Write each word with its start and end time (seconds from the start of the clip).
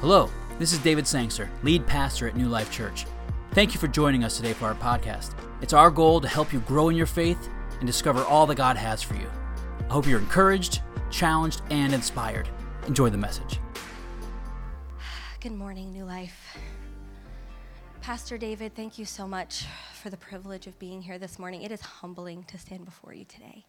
Hello, 0.00 0.30
this 0.58 0.72
is 0.72 0.78
David 0.78 1.06
Sangster, 1.06 1.50
lead 1.62 1.86
pastor 1.86 2.26
at 2.26 2.34
New 2.34 2.48
Life 2.48 2.70
Church. 2.70 3.04
Thank 3.50 3.74
you 3.74 3.78
for 3.78 3.86
joining 3.86 4.24
us 4.24 4.38
today 4.38 4.54
for 4.54 4.64
our 4.64 4.74
podcast. 4.74 5.34
It's 5.60 5.74
our 5.74 5.90
goal 5.90 6.22
to 6.22 6.26
help 6.26 6.54
you 6.54 6.60
grow 6.60 6.88
in 6.88 6.96
your 6.96 7.04
faith 7.04 7.50
and 7.80 7.86
discover 7.86 8.24
all 8.24 8.46
that 8.46 8.54
God 8.54 8.78
has 8.78 9.02
for 9.02 9.12
you. 9.12 9.30
I 9.90 9.92
hope 9.92 10.06
you're 10.06 10.18
encouraged, 10.18 10.80
challenged, 11.10 11.60
and 11.68 11.92
inspired. 11.92 12.48
Enjoy 12.86 13.10
the 13.10 13.18
message. 13.18 13.60
Good 15.38 15.52
morning, 15.52 15.92
New 15.92 16.06
Life. 16.06 16.56
Pastor 18.00 18.38
David, 18.38 18.74
thank 18.74 18.98
you 18.98 19.04
so 19.04 19.28
much 19.28 19.66
for 19.92 20.08
the 20.08 20.16
privilege 20.16 20.66
of 20.66 20.78
being 20.78 21.02
here 21.02 21.18
this 21.18 21.38
morning. 21.38 21.60
It 21.60 21.72
is 21.72 21.82
humbling 21.82 22.44
to 22.44 22.56
stand 22.56 22.86
before 22.86 23.12
you 23.12 23.26
today. 23.26 23.66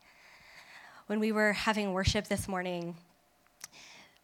When 1.07 1.19
we 1.19 1.33
were 1.33 1.51
having 1.51 1.91
worship 1.91 2.29
this 2.29 2.47
morning, 2.47 2.95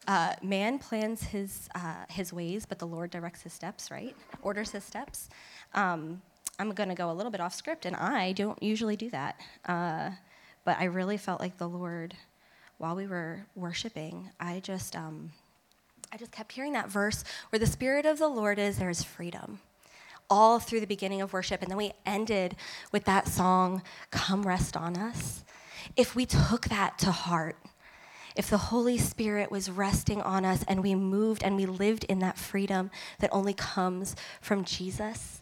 uh, 0.08 0.34
man 0.42 0.80
plans 0.80 1.24
his, 1.24 1.68
uh, 1.76 2.06
his 2.10 2.32
ways, 2.32 2.66
but 2.66 2.80
the 2.80 2.88
Lord 2.88 3.12
directs 3.12 3.42
his 3.42 3.54
steps, 3.54 3.92
right? 3.92 4.16
Orders 4.42 4.72
his 4.72 4.84
steps. 4.84 5.30
Um, 5.74 6.22
I'm 6.60 6.72
going 6.72 6.90
to 6.90 6.96
go 6.96 7.12
a 7.12 7.14
little 7.14 7.32
bit 7.32 7.42
off 7.42 7.54
script, 7.54 7.86
and 7.86 7.96
I 7.96 8.32
don't 8.32 8.62
usually 8.64 8.96
do 8.96 9.10
that. 9.12 9.40
Uh, 9.66 10.12
but 10.64 10.78
I 10.80 10.86
really 10.86 11.18
felt 11.18 11.40
like 11.40 11.58
the 11.58 11.68
Lord, 11.68 12.16
while 12.78 12.96
we 12.96 13.06
were 13.06 13.46
worshiping, 13.56 14.30
I 14.40 14.62
just, 14.62 14.96
um, 14.96 15.32
I 16.12 16.18
just 16.18 16.32
kept 16.32 16.54
hearing 16.54 16.74
that 16.74 16.90
verse 16.90 17.24
where 17.50 17.60
the 17.60 17.68
Spirit 17.68 18.06
of 18.06 18.18
the 18.18 18.28
Lord 18.28 18.60
is, 18.60 18.78
there 18.78 18.90
is 18.90 19.04
freedom. 19.04 19.60
All 20.30 20.60
through 20.60 20.82
the 20.82 20.88
beginning 20.88 21.22
of 21.22 21.32
worship. 21.32 21.62
And 21.62 21.70
then 21.70 21.78
we 21.78 21.94
ended 22.06 22.56
with 22.92 23.06
that 23.06 23.28
song, 23.28 23.82
Come 24.12 24.44
Rest 24.46 24.76
on 24.76 24.98
Us. 24.98 25.46
If 25.96 26.16
we 26.16 26.26
took 26.26 26.68
that 26.68 26.98
to 27.00 27.12
heart, 27.12 27.58
if 28.38 28.50
the 28.50 28.58
Holy 28.58 28.98
Spirit 28.98 29.52
was 29.52 29.70
resting 29.70 30.22
on 30.22 30.46
us 30.46 30.64
and 30.68 30.84
we 30.84 30.94
moved 30.94 31.44
and 31.44 31.56
we 31.56 31.66
lived 31.66 32.04
in 32.06 32.20
that 32.20 32.38
freedom 32.38 32.92
that 33.20 33.30
only 33.34 33.54
comes 33.54 34.16
from 34.42 34.64
Jesus, 34.64 35.42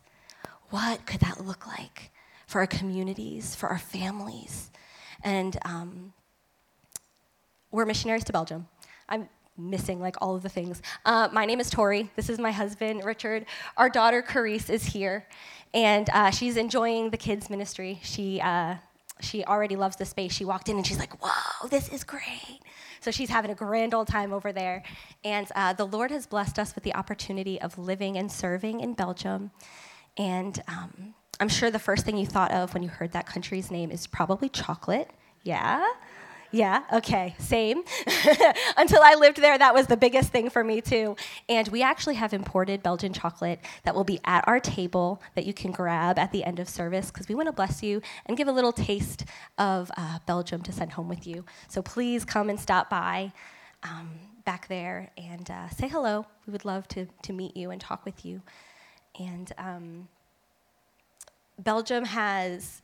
what 0.69 1.05
could 1.05 1.19
that 1.19 1.45
look 1.45 1.67
like 1.67 2.11
for 2.47 2.61
our 2.61 2.67
communities, 2.67 3.53
for 3.53 3.67
our 3.67 3.77
families? 3.77 4.71
And 5.23 5.57
um, 5.65 6.13
we're 7.69 7.85
missionaries 7.85 8.23
to 8.25 8.33
Belgium. 8.33 8.67
I'm 9.09 9.27
missing 9.57 9.99
like 9.99 10.15
all 10.21 10.35
of 10.35 10.43
the 10.43 10.49
things. 10.49 10.81
Uh, 11.03 11.27
my 11.31 11.45
name 11.45 11.59
is 11.59 11.69
Tori. 11.69 12.09
This 12.15 12.29
is 12.29 12.39
my 12.39 12.51
husband, 12.51 13.03
Richard. 13.03 13.45
Our 13.77 13.89
daughter, 13.89 14.21
Carice, 14.21 14.69
is 14.69 14.85
here, 14.85 15.27
and 15.73 16.09
uh, 16.11 16.31
she's 16.31 16.57
enjoying 16.57 17.09
the 17.09 17.17
kids' 17.17 17.49
ministry. 17.49 17.99
She 18.03 18.41
uh, 18.41 18.75
she 19.21 19.43
already 19.45 19.75
loves 19.75 19.95
the 19.95 20.05
space. 20.05 20.33
She 20.33 20.45
walked 20.45 20.69
in 20.69 20.77
and 20.77 20.85
she's 20.85 20.99
like, 20.99 21.21
"Whoa, 21.23 21.67
this 21.69 21.89
is 21.89 22.03
great!" 22.03 22.59
So 23.01 23.11
she's 23.11 23.29
having 23.29 23.51
a 23.51 23.55
grand 23.55 23.93
old 23.93 24.07
time 24.07 24.33
over 24.33 24.51
there. 24.51 24.83
And 25.23 25.47
uh, 25.55 25.73
the 25.73 25.85
Lord 25.85 26.11
has 26.11 26.25
blessed 26.25 26.57
us 26.57 26.73
with 26.73 26.83
the 26.83 26.95
opportunity 26.95 27.61
of 27.61 27.77
living 27.77 28.17
and 28.17 28.31
serving 28.31 28.79
in 28.81 28.93
Belgium. 28.93 29.51
And 30.17 30.61
um, 30.67 31.13
I'm 31.39 31.49
sure 31.49 31.69
the 31.69 31.79
first 31.79 32.05
thing 32.05 32.17
you 32.17 32.25
thought 32.25 32.51
of 32.51 32.73
when 32.73 32.81
you 32.83 32.89
heard 32.89 33.11
that 33.11 33.25
country's 33.25 33.69
name 33.69 33.91
is 33.91 34.07
probably 34.07 34.49
chocolate. 34.49 35.09
Yeah? 35.43 35.85
Yeah, 36.55 36.83
okay, 36.93 37.35
same. 37.37 37.83
Until 38.77 39.01
I 39.03 39.15
lived 39.15 39.41
there, 39.41 39.57
that 39.57 39.73
was 39.73 39.87
the 39.87 39.97
biggest 39.97 40.31
thing 40.31 40.49
for 40.49 40.63
me 40.63 40.79
too. 40.79 41.17
And 41.49 41.67
we 41.67 41.83
actually 41.83 42.15
have 42.15 42.33
imported 42.33 42.81
Belgian 42.81 43.11
chocolate 43.11 43.59
that 43.83 43.93
will 43.93 44.05
be 44.05 44.21
at 44.23 44.47
our 44.47 44.61
table 44.61 45.21
that 45.35 45.45
you 45.45 45.53
can 45.53 45.73
grab 45.73 46.17
at 46.17 46.31
the 46.31 46.45
end 46.45 46.61
of 46.61 46.69
service 46.69 47.11
because 47.11 47.27
we 47.27 47.35
want 47.35 47.47
to 47.47 47.51
bless 47.51 47.83
you 47.83 48.01
and 48.25 48.37
give 48.37 48.47
a 48.47 48.53
little 48.53 48.71
taste 48.71 49.25
of 49.57 49.91
uh, 49.97 50.19
Belgium 50.27 50.61
to 50.61 50.71
send 50.71 50.93
home 50.93 51.09
with 51.09 51.27
you. 51.27 51.43
So 51.67 51.81
please 51.81 52.23
come 52.23 52.49
and 52.49 52.57
stop 52.57 52.89
by 52.89 53.33
um, 53.83 54.11
back 54.45 54.69
there 54.69 55.11
and 55.17 55.51
uh, 55.51 55.67
say 55.71 55.89
hello. 55.89 56.25
We 56.47 56.53
would 56.53 56.63
love 56.63 56.87
to, 56.89 57.05
to 57.23 57.33
meet 57.33 57.57
you 57.57 57.71
and 57.71 57.81
talk 57.81 58.05
with 58.05 58.23
you. 58.25 58.41
And 59.19 59.51
um, 59.57 60.07
Belgium 61.59 62.05
has 62.05 62.81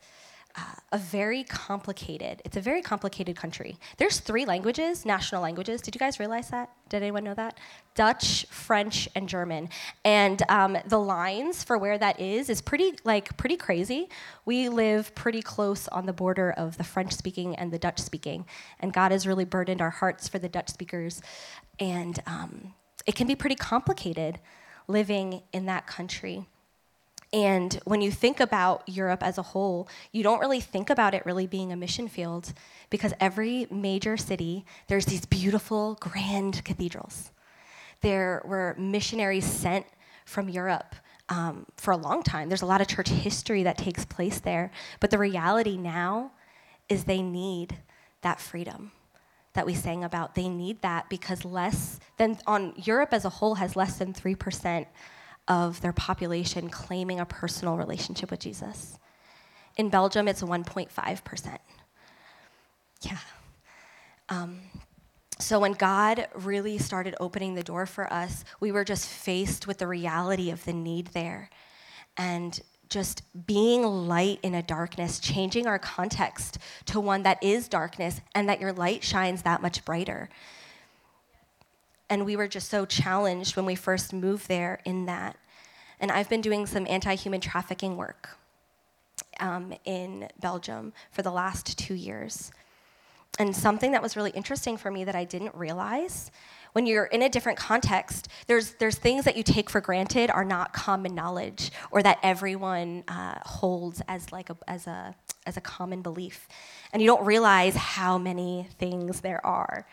uh, 0.56 0.76
a 0.92 0.98
very 0.98 1.44
complicated 1.44 2.42
it's 2.44 2.58
a 2.58 2.62
very 2.62 2.82
complicated 2.82 3.36
country. 3.36 3.78
There's 3.98 4.20
three 4.20 4.45
languages 4.45 5.06
national 5.06 5.42
languages. 5.42 5.82
Did 5.82 5.95
you 5.95 6.00
guys 6.00 6.20
realize 6.20 6.50
that? 6.50 6.70
Did 6.89 7.04
anyone 7.04 7.23
know 7.23 7.34
that? 7.34 7.58
Dutch 7.95 8.45
french 8.50 9.08
and 9.16 9.28
german. 9.30 9.70
And 10.04 10.42
um, 10.50 10.78
the 10.88 11.00
lines 11.00 11.64
for 11.64 11.78
where 11.78 11.98
that 11.98 12.20
is 12.20 12.50
is 12.50 12.61
pretty 12.61 12.94
like 13.04 13.38
pretty 13.38 13.58
crazy. 13.58 14.10
We 14.45 14.70
live 14.70 15.16
pretty 15.16 15.42
close 15.42 15.88
on 15.88 16.06
the 16.06 16.14
border 16.14 16.52
of 16.52 16.78
the 16.78 16.84
french 16.84 17.14
speaking 17.14 17.56
and 17.56 17.72
the 17.72 17.80
dutch 17.80 18.00
speaking. 18.00 18.45
And 18.80 18.94
god 18.94 19.11
has 19.11 19.26
really 19.26 19.45
burdened 19.45 19.82
our 19.82 19.90
hearts 19.90 20.28
for 20.28 20.40
the 20.40 20.50
dutch 20.50 20.70
speakers. 20.70 21.22
And 21.80 22.20
um, 22.28 22.73
it 23.06 23.16
can 23.16 23.28
be 23.28 23.36
pretty 23.36 23.56
complicated 23.56 24.40
living 24.88 25.44
in 25.54 25.66
that 25.67 25.88
country 25.88 26.48
and 27.33 27.80
when 27.86 28.02
you 28.02 28.11
think 28.11 28.42
about 28.42 28.83
Europe 28.87 29.23
as 29.23 29.37
a 29.37 29.42
whole, 29.42 29.87
you 30.11 30.21
don't 30.21 30.39
really 30.39 30.59
think 30.59 30.89
about 30.89 31.14
it 31.14 31.25
really 31.25 31.47
being 31.47 31.71
a 31.71 31.77
mission 31.77 32.09
field 32.09 32.53
because 32.89 33.14
every 33.21 33.67
major 33.71 34.17
city, 34.17 34.65
there's 34.87 35.05
these 35.05 35.25
beautiful, 35.25 35.97
grand 36.02 36.64
cathedrals. 36.65 37.31
There 38.02 38.42
were 38.43 38.75
missionaries 38.77 39.45
sent 39.45 39.86
from 40.25 40.49
Europe 40.49 40.95
um, 41.30 41.65
for 41.77 41.92
a 41.92 41.97
long 41.97 42.21
time. 42.21 42.49
There's 42.49 42.64
a 42.64 42.65
lot 42.65 42.81
of 42.81 42.87
church 42.87 43.08
history 43.08 43.63
that 43.63 43.77
takes 43.77 44.03
place 44.03 44.39
there. 44.39 44.71
But 44.99 45.11
the 45.11 45.17
reality 45.17 45.77
now 45.77 46.31
is 46.89 47.05
they 47.05 47.21
need 47.21 47.77
that 48.21 48.42
freedom 48.42 48.92
that 49.53 49.65
we 49.65 49.73
sang 49.73 50.03
about. 50.03 50.36
They 50.36 50.49
need 50.49 50.81
that 50.81 51.09
because 51.09 51.45
less 51.45 51.99
than, 52.17 52.37
on 52.45 52.73
Europe 52.75 53.13
as 53.13 53.23
a 53.23 53.30
whole 53.30 53.55
has 53.55 53.77
less 53.77 53.98
than 53.98 54.13
3% 54.13 54.86
of 55.48 55.82
their 55.82 55.94
population 55.94 56.70
claiming 56.70 57.20
a 57.20 57.26
personal 57.26 57.78
relationship 57.78 58.32
with 58.32 58.40
Jesus. 58.40 58.98
In 59.78 59.90
Belgium, 59.90 60.28
it's 60.28 60.42
1.5%. 60.42 61.58
Yeah. 63.02 63.18
Um, 64.30 64.60
so 65.40 65.60
when 65.60 65.74
God 65.74 66.28
really 66.36 66.78
started 66.78 67.16
opening 67.20 67.56
the 67.56 67.64
door 67.64 67.86
for 67.86 68.12
us, 68.14 68.46
we 68.60 68.72
were 68.72 68.84
just 68.84 69.08
faced 69.08 69.68
with 69.68 69.80
the 69.80 69.88
reality 69.88 70.52
of 70.52 70.64
the 70.66 70.74
need 70.74 71.08
there. 71.08 71.50
And 72.16 72.60
just 72.90 73.23
being 73.48 73.84
light 73.84 74.40
in 74.44 74.54
a 74.54 74.62
darkness, 74.62 75.20
changing 75.20 75.66
our 75.66 75.80
context 75.80 76.58
to 76.86 77.00
one 77.00 77.23
that 77.23 77.42
is 77.42 77.68
darkness 77.68 78.20
and 78.36 78.50
that 78.50 78.60
your 78.60 78.73
light 78.73 79.04
shines 79.04 79.42
that 79.44 79.62
much 79.62 79.84
brighter. 79.86 80.30
And 82.11 82.26
we 82.26 82.36
were 82.36 82.49
just 82.49 82.67
so 82.67 82.86
challenged 82.86 83.55
when 83.55 83.66
we 83.66 83.73
first 83.73 84.11
moved 84.11 84.49
there 84.49 84.82
in 84.83 85.05
that. 85.05 85.38
And 86.02 86.11
I've 86.11 86.27
been 86.27 86.42
doing 86.42 86.66
some 86.66 86.86
anti 86.89 87.16
human 87.16 87.39
trafficking 87.39 87.95
work 87.95 88.38
um, 89.39 89.73
in 89.86 90.27
Belgium 90.42 90.92
for 91.11 91.22
the 91.22 91.32
last 91.32 91.80
two 91.80 91.94
years. 91.94 92.52
And 93.39 93.55
something 93.55 93.94
that 93.94 94.02
was 94.02 94.17
really 94.17 94.32
interesting 94.32 94.76
for 94.76 94.92
me 94.92 95.05
that 95.05 95.16
I 95.16 95.23
didn't 95.23 95.55
realize 95.55 96.32
when 96.73 96.86
you're 96.86 97.05
in 97.05 97.22
a 97.22 97.30
different 97.30 97.58
context, 97.58 98.28
there's, 98.48 98.73
there's 98.73 98.98
things 98.98 99.23
that 99.23 99.38
you 99.38 99.43
take 99.43 99.70
for 99.70 99.80
granted 99.80 100.30
are 100.30 100.43
not 100.43 100.73
common 100.73 101.16
knowledge 101.16 101.72
or 101.92 102.04
that 102.04 102.20
everyone 102.23 103.05
uh, 103.08 103.36
holds 103.45 104.02
as 104.10 104.33
like 104.33 104.49
a, 104.49 104.58
as, 104.67 104.86
a, 104.86 105.16
as 105.45 105.55
a 105.55 105.61
common 105.61 106.02
belief. 106.02 106.49
And 106.92 107.02
you 107.02 107.08
don't 107.08 107.26
realize 107.26 107.76
how 107.76 108.17
many 108.17 108.67
things 108.78 109.22
there 109.22 109.45
are. 109.45 109.88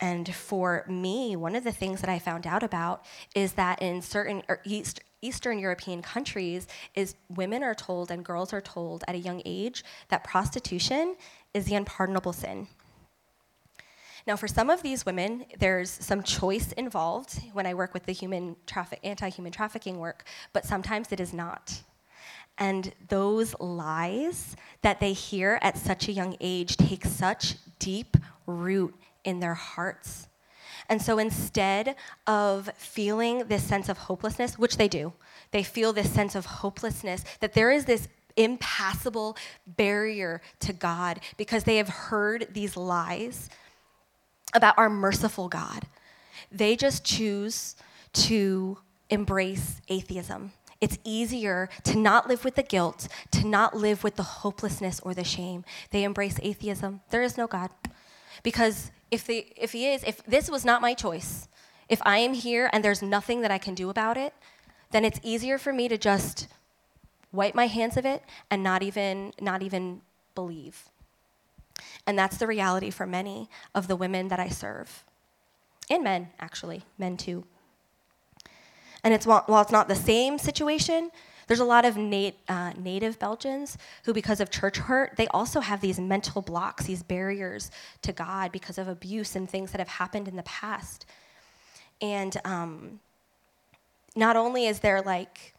And 0.00 0.34
for 0.34 0.84
me, 0.88 1.36
one 1.36 1.54
of 1.54 1.64
the 1.64 1.72
things 1.72 2.00
that 2.00 2.08
I 2.08 2.18
found 2.18 2.46
out 2.46 2.62
about 2.62 3.04
is 3.34 3.52
that 3.54 3.82
in 3.82 4.00
certain 4.00 4.42
er, 4.48 4.60
East, 4.64 5.00
Eastern 5.20 5.58
European 5.58 6.00
countries, 6.00 6.66
is 6.94 7.14
women 7.28 7.62
are 7.62 7.74
told 7.74 8.10
and 8.10 8.24
girls 8.24 8.52
are 8.52 8.62
told 8.62 9.04
at 9.06 9.14
a 9.14 9.18
young 9.18 9.42
age 9.44 9.84
that 10.08 10.24
prostitution 10.24 11.16
is 11.52 11.66
the 11.66 11.74
unpardonable 11.74 12.32
sin. 12.32 12.66
Now, 14.26 14.36
for 14.36 14.48
some 14.48 14.70
of 14.70 14.82
these 14.82 15.04
women, 15.04 15.44
there's 15.58 15.90
some 15.90 16.22
choice 16.22 16.72
involved 16.72 17.40
when 17.52 17.66
I 17.66 17.74
work 17.74 17.92
with 17.92 18.04
the 18.04 18.12
human 18.12 18.56
traffic, 18.66 19.00
anti-human 19.02 19.52
trafficking 19.52 19.98
work, 19.98 20.24
but 20.52 20.64
sometimes 20.64 21.12
it 21.12 21.20
is 21.20 21.32
not. 21.32 21.82
And 22.58 22.92
those 23.08 23.54
lies 23.58 24.56
that 24.82 25.00
they 25.00 25.14
hear 25.14 25.58
at 25.62 25.78
such 25.78 26.08
a 26.08 26.12
young 26.12 26.36
age 26.40 26.76
take 26.76 27.04
such 27.06 27.56
deep 27.78 28.16
root 28.46 28.94
in 29.24 29.40
their 29.40 29.54
hearts. 29.54 30.28
And 30.88 31.00
so 31.00 31.18
instead 31.18 31.94
of 32.26 32.68
feeling 32.76 33.44
this 33.46 33.62
sense 33.62 33.88
of 33.88 33.96
hopelessness, 33.96 34.58
which 34.58 34.76
they 34.76 34.88
do, 34.88 35.12
they 35.52 35.62
feel 35.62 35.92
this 35.92 36.10
sense 36.10 36.34
of 36.34 36.46
hopelessness, 36.46 37.24
that 37.40 37.54
there 37.54 37.70
is 37.70 37.84
this 37.84 38.08
impassable 38.36 39.36
barrier 39.66 40.40
to 40.60 40.72
God 40.72 41.20
because 41.36 41.64
they 41.64 41.76
have 41.76 41.88
heard 41.88 42.48
these 42.52 42.76
lies 42.76 43.48
about 44.54 44.78
our 44.78 44.90
merciful 44.90 45.48
God. 45.48 45.86
They 46.50 46.74
just 46.74 47.04
choose 47.04 47.76
to 48.12 48.78
embrace 49.10 49.80
atheism. 49.88 50.52
It's 50.80 50.98
easier 51.04 51.68
to 51.84 51.98
not 51.98 52.28
live 52.28 52.44
with 52.44 52.54
the 52.54 52.62
guilt, 52.62 53.06
to 53.32 53.46
not 53.46 53.76
live 53.76 54.02
with 54.02 54.16
the 54.16 54.22
hopelessness 54.22 54.98
or 55.00 55.14
the 55.14 55.24
shame. 55.24 55.64
They 55.90 56.04
embrace 56.04 56.38
atheism. 56.42 57.02
There 57.10 57.22
is 57.22 57.36
no 57.36 57.46
God. 57.46 57.70
Because 58.42 58.90
if, 59.10 59.26
the, 59.26 59.46
if 59.56 59.72
he 59.72 59.88
is, 59.88 60.04
if 60.04 60.24
this 60.24 60.50
was 60.50 60.64
not 60.64 60.80
my 60.82 60.94
choice, 60.94 61.48
if 61.88 62.00
I 62.04 62.18
am 62.18 62.34
here 62.34 62.70
and 62.72 62.84
there's 62.84 63.02
nothing 63.02 63.40
that 63.42 63.50
I 63.50 63.58
can 63.58 63.74
do 63.74 63.90
about 63.90 64.16
it, 64.16 64.32
then 64.92 65.04
it's 65.04 65.20
easier 65.22 65.58
for 65.58 65.72
me 65.72 65.88
to 65.88 65.98
just 65.98 66.48
wipe 67.32 67.54
my 67.54 67.66
hands 67.66 67.96
of 67.96 68.04
it 68.04 68.22
and 68.50 68.62
not 68.62 68.82
even 68.82 69.32
not 69.40 69.62
even 69.62 70.00
believe. 70.34 70.88
And 72.06 72.18
that's 72.18 72.38
the 72.38 72.46
reality 72.46 72.90
for 72.90 73.06
many 73.06 73.48
of 73.74 73.88
the 73.88 73.96
women 73.96 74.28
that 74.28 74.40
I 74.40 74.48
serve. 74.48 75.04
And 75.88 76.04
men, 76.04 76.28
actually, 76.38 76.82
men 76.98 77.16
too. 77.16 77.44
And 79.02 79.14
it's 79.14 79.26
while 79.26 79.60
it's 79.60 79.72
not 79.72 79.88
the 79.88 79.96
same 79.96 80.38
situation, 80.38 81.10
there's 81.50 81.58
a 81.58 81.64
lot 81.64 81.84
of 81.84 81.96
nat- 81.96 82.36
uh, 82.48 82.72
native 82.78 83.18
Belgians 83.18 83.76
who, 84.04 84.12
because 84.12 84.38
of 84.38 84.52
church 84.52 84.76
hurt, 84.76 85.16
they 85.16 85.26
also 85.28 85.58
have 85.58 85.80
these 85.80 85.98
mental 85.98 86.42
blocks, 86.42 86.84
these 86.84 87.02
barriers 87.02 87.72
to 88.02 88.12
God 88.12 88.52
because 88.52 88.78
of 88.78 88.86
abuse 88.86 89.34
and 89.34 89.50
things 89.50 89.72
that 89.72 89.80
have 89.80 89.88
happened 89.88 90.28
in 90.28 90.36
the 90.36 90.44
past. 90.44 91.06
And 92.00 92.36
um, 92.44 93.00
not 94.14 94.36
only 94.36 94.68
is 94.68 94.78
there 94.78 95.02
like 95.02 95.54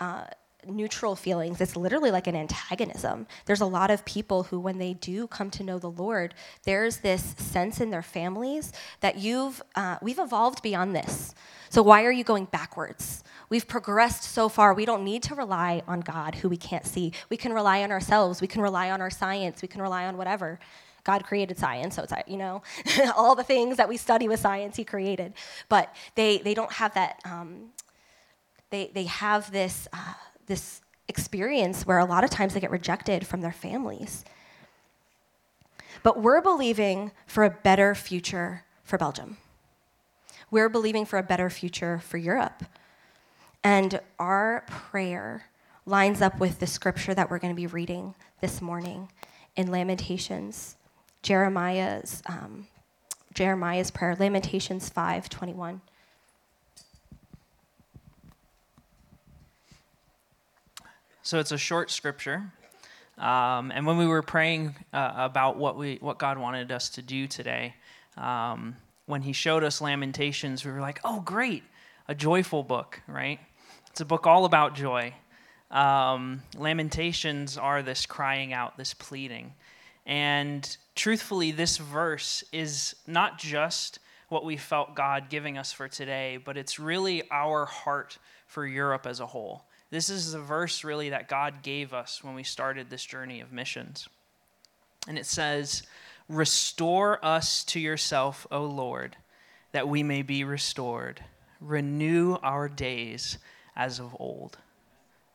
uh, 0.00 0.24
neutral 0.68 1.16
feelings, 1.16 1.60
it's 1.60 1.76
literally 1.76 2.10
like 2.10 2.26
an 2.26 2.36
antagonism. 2.36 3.26
There's 3.44 3.60
a 3.60 3.66
lot 3.66 3.90
of 3.90 4.04
people 4.04 4.44
who, 4.44 4.60
when 4.60 4.78
they 4.78 4.94
do 4.94 5.26
come 5.26 5.50
to 5.50 5.62
know 5.62 5.78
the 5.78 5.90
Lord, 5.90 6.34
there's 6.64 6.98
this 6.98 7.34
sense 7.38 7.80
in 7.80 7.90
their 7.90 8.02
families 8.02 8.72
that 9.00 9.18
you've, 9.18 9.62
uh, 9.74 9.96
we've 10.02 10.18
evolved 10.18 10.62
beyond 10.62 10.94
this. 10.94 11.34
So 11.70 11.82
why 11.82 12.04
are 12.04 12.12
you 12.12 12.24
going 12.24 12.46
backwards? 12.46 13.24
We've 13.48 13.66
progressed 13.66 14.24
so 14.24 14.48
far. 14.48 14.74
We 14.74 14.84
don't 14.84 15.04
need 15.04 15.22
to 15.24 15.34
rely 15.34 15.82
on 15.86 16.00
God, 16.00 16.36
who 16.36 16.48
we 16.48 16.56
can't 16.56 16.86
see. 16.86 17.12
We 17.28 17.36
can 17.36 17.52
rely 17.52 17.82
on 17.82 17.92
ourselves. 17.92 18.40
We 18.40 18.48
can 18.48 18.62
rely 18.62 18.90
on 18.90 19.00
our 19.00 19.10
science. 19.10 19.62
We 19.62 19.68
can 19.68 19.82
rely 19.82 20.06
on 20.06 20.16
whatever. 20.16 20.58
God 21.04 21.24
created 21.24 21.56
science, 21.56 21.94
so 21.94 22.02
it's 22.02 22.12
you 22.26 22.36
know 22.36 22.62
all 23.16 23.36
the 23.36 23.44
things 23.44 23.76
that 23.76 23.88
we 23.88 23.96
study 23.96 24.26
with 24.26 24.40
science 24.40 24.76
He 24.76 24.84
created. 24.84 25.34
But 25.68 25.94
they 26.16 26.38
they 26.38 26.52
don't 26.52 26.72
have 26.72 26.94
that. 26.94 27.20
Um, 27.24 27.70
they 28.70 28.90
they 28.92 29.04
have 29.04 29.52
this 29.52 29.86
uh, 29.92 30.14
this 30.46 30.80
experience 31.08 31.86
where 31.86 31.98
a 31.98 32.04
lot 32.04 32.24
of 32.24 32.30
times 32.30 32.54
they 32.54 32.60
get 32.60 32.70
rejected 32.70 33.26
from 33.26 33.40
their 33.40 33.52
families. 33.52 34.24
But 36.02 36.20
we're 36.20 36.40
believing 36.40 37.12
for 37.26 37.44
a 37.44 37.50
better 37.50 37.94
future 37.94 38.64
for 38.84 38.98
Belgium. 38.98 39.36
We're 40.50 40.68
believing 40.68 41.04
for 41.04 41.18
a 41.18 41.22
better 41.22 41.50
future 41.50 41.98
for 41.98 42.18
Europe. 42.18 42.64
And 43.64 44.00
our 44.18 44.64
prayer 44.68 45.46
lines 45.84 46.22
up 46.22 46.38
with 46.38 46.60
the 46.60 46.66
scripture 46.66 47.14
that 47.14 47.30
we're 47.30 47.38
going 47.38 47.52
to 47.52 47.56
be 47.60 47.66
reading 47.66 48.14
this 48.40 48.60
morning 48.60 49.08
in 49.56 49.70
Lamentations, 49.70 50.76
Jeremiah's, 51.22 52.22
um, 52.26 52.68
Jeremiah's 53.34 53.90
prayer, 53.90 54.14
Lamentations 54.18 54.88
5 54.88 55.28
21. 55.28 55.80
So 61.26 61.40
it's 61.40 61.50
a 61.50 61.58
short 61.58 61.90
scripture. 61.90 62.52
Um, 63.18 63.72
and 63.72 63.84
when 63.84 63.96
we 63.96 64.06
were 64.06 64.22
praying 64.22 64.76
uh, 64.92 65.10
about 65.16 65.56
what, 65.56 65.76
we, 65.76 65.98
what 66.00 66.20
God 66.20 66.38
wanted 66.38 66.70
us 66.70 66.88
to 66.90 67.02
do 67.02 67.26
today, 67.26 67.74
um, 68.16 68.76
when 69.06 69.22
He 69.22 69.32
showed 69.32 69.64
us 69.64 69.80
Lamentations, 69.80 70.64
we 70.64 70.70
were 70.70 70.80
like, 70.80 71.00
oh, 71.02 71.18
great, 71.22 71.64
a 72.06 72.14
joyful 72.14 72.62
book, 72.62 73.02
right? 73.08 73.40
It's 73.90 74.00
a 74.00 74.04
book 74.04 74.24
all 74.24 74.44
about 74.44 74.76
joy. 74.76 75.14
Um, 75.72 76.42
lamentations 76.56 77.58
are 77.58 77.82
this 77.82 78.06
crying 78.06 78.52
out, 78.52 78.76
this 78.76 78.94
pleading. 78.94 79.52
And 80.06 80.76
truthfully, 80.94 81.50
this 81.50 81.76
verse 81.76 82.44
is 82.52 82.94
not 83.08 83.36
just 83.36 83.98
what 84.28 84.44
we 84.44 84.56
felt 84.56 84.94
God 84.94 85.28
giving 85.28 85.58
us 85.58 85.72
for 85.72 85.88
today, 85.88 86.36
but 86.36 86.56
it's 86.56 86.78
really 86.78 87.28
our 87.32 87.66
heart 87.66 88.16
for 88.46 88.64
Europe 88.64 89.08
as 89.08 89.18
a 89.18 89.26
whole. 89.26 89.65
This 89.90 90.10
is 90.10 90.32
the 90.32 90.40
verse 90.40 90.84
really 90.84 91.10
that 91.10 91.28
God 91.28 91.62
gave 91.62 91.94
us 91.94 92.22
when 92.22 92.34
we 92.34 92.42
started 92.42 92.90
this 92.90 93.04
journey 93.04 93.40
of 93.40 93.52
missions. 93.52 94.08
And 95.08 95.18
it 95.18 95.26
says, 95.26 95.82
Restore 96.28 97.24
us 97.24 97.62
to 97.64 97.78
yourself, 97.78 98.46
O 98.50 98.64
Lord, 98.64 99.16
that 99.72 99.88
we 99.88 100.02
may 100.02 100.22
be 100.22 100.42
restored. 100.42 101.22
Renew 101.60 102.36
our 102.42 102.68
days 102.68 103.38
as 103.76 104.00
of 104.00 104.16
old. 104.18 104.58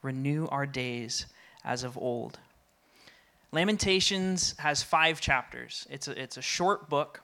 Renew 0.02 0.48
our 0.48 0.66
days 0.66 1.28
as 1.64 1.84
of 1.84 1.98
old. 1.98 2.40
Lamentations 3.54 4.56
has 4.60 4.84
five 4.84 5.22
chapters. 5.22 5.88
It's 5.90 6.08
a, 6.08 6.22
it's 6.22 6.38
a 6.38 6.42
short 6.42 6.90
book, 6.90 7.22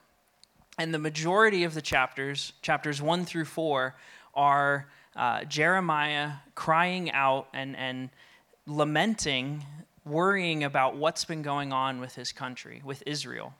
and 0.78 0.94
the 0.94 0.98
majority 0.98 1.64
of 1.64 1.74
the 1.74 1.82
chapters, 1.82 2.52
chapters 2.62 3.02
one 3.02 3.24
through 3.24 3.46
four, 3.46 3.96
are 4.38 4.86
uh, 5.16 5.44
Jeremiah 5.44 6.30
crying 6.54 7.10
out 7.10 7.48
and, 7.52 7.76
and 7.76 8.08
lamenting, 8.66 9.64
worrying 10.04 10.62
about 10.62 10.96
what's 10.96 11.24
been 11.24 11.42
going 11.42 11.72
on 11.72 12.00
with 12.00 12.14
his 12.14 12.30
country, 12.32 12.80
with 12.84 13.02
Israel. 13.04 13.52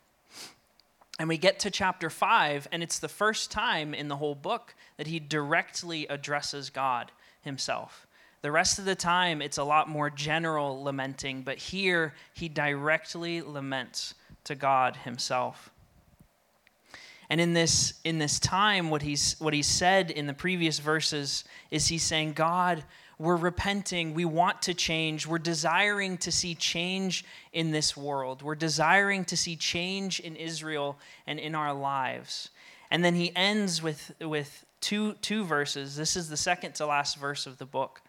And 1.19 1.29
we 1.29 1.37
get 1.37 1.59
to 1.61 1.71
chapter 1.71 2.11
five, 2.11 2.69
and 2.71 2.81
it's 2.81 3.01
the 3.01 3.09
first 3.09 3.51
time 3.51 3.93
in 3.93 4.07
the 4.07 4.17
whole 4.17 4.37
book 4.37 4.75
that 4.99 5.09
he 5.09 5.19
directly 5.19 6.07
addresses 6.07 6.71
God 6.71 7.11
himself. 7.41 8.07
The 8.41 8.53
rest 8.53 8.79
of 8.79 8.85
the 8.85 8.95
time, 8.95 9.43
it's 9.43 9.59
a 9.59 9.65
lot 9.65 9.89
more 9.89 10.11
general 10.11 10.81
lamenting, 10.81 11.43
but 11.43 11.59
here 11.59 12.15
he 12.35 12.49
directly 12.49 13.41
laments 13.41 14.15
to 14.45 14.55
God 14.55 14.95
himself. 14.95 15.71
And 17.31 17.41
in 17.41 17.53
this, 17.53 17.95
in 18.05 18.19
this 18.19 18.39
time, 18.39 18.91
what 18.91 19.03
he's, 19.03 19.37
what 19.39 19.53
he 19.53 19.63
said 19.63 20.11
in 20.11 20.27
the 20.27 20.35
previous 20.35 20.79
verses 20.79 21.45
is 21.71 21.89
he's 21.89 22.03
saying, 22.03 22.33
God, 22.33 22.85
we're 23.19 23.37
repenting. 23.37 24.15
We 24.15 24.25
want 24.25 24.63
to 24.63 24.75
change. 24.75 25.27
We're 25.27 25.39
desiring 25.39 26.19
to 26.19 26.33
see 26.33 26.55
change 26.55 27.25
in 27.53 27.71
this 27.71 27.97
world. 27.97 28.43
We're 28.43 28.55
desiring 28.55 29.25
to 29.27 29.37
see 29.37 29.57
change 29.57 30.21
in 30.21 30.37
Israel 30.37 30.99
and 31.27 31.39
in 31.39 31.55
our 31.55 31.75
lives. 31.75 32.51
And 32.91 33.05
then 33.05 33.15
he 33.15 33.35
ends 33.37 33.83
with, 33.83 34.15
with 34.21 34.65
two, 34.81 35.15
two 35.15 35.45
verses. 35.45 35.97
This 35.97 36.17
is 36.17 36.31
the 36.31 36.37
second 36.37 36.77
to 36.77 36.87
last 36.87 37.17
verse 37.17 37.47
of 37.47 37.59
the 37.59 37.67
book, 37.67 38.01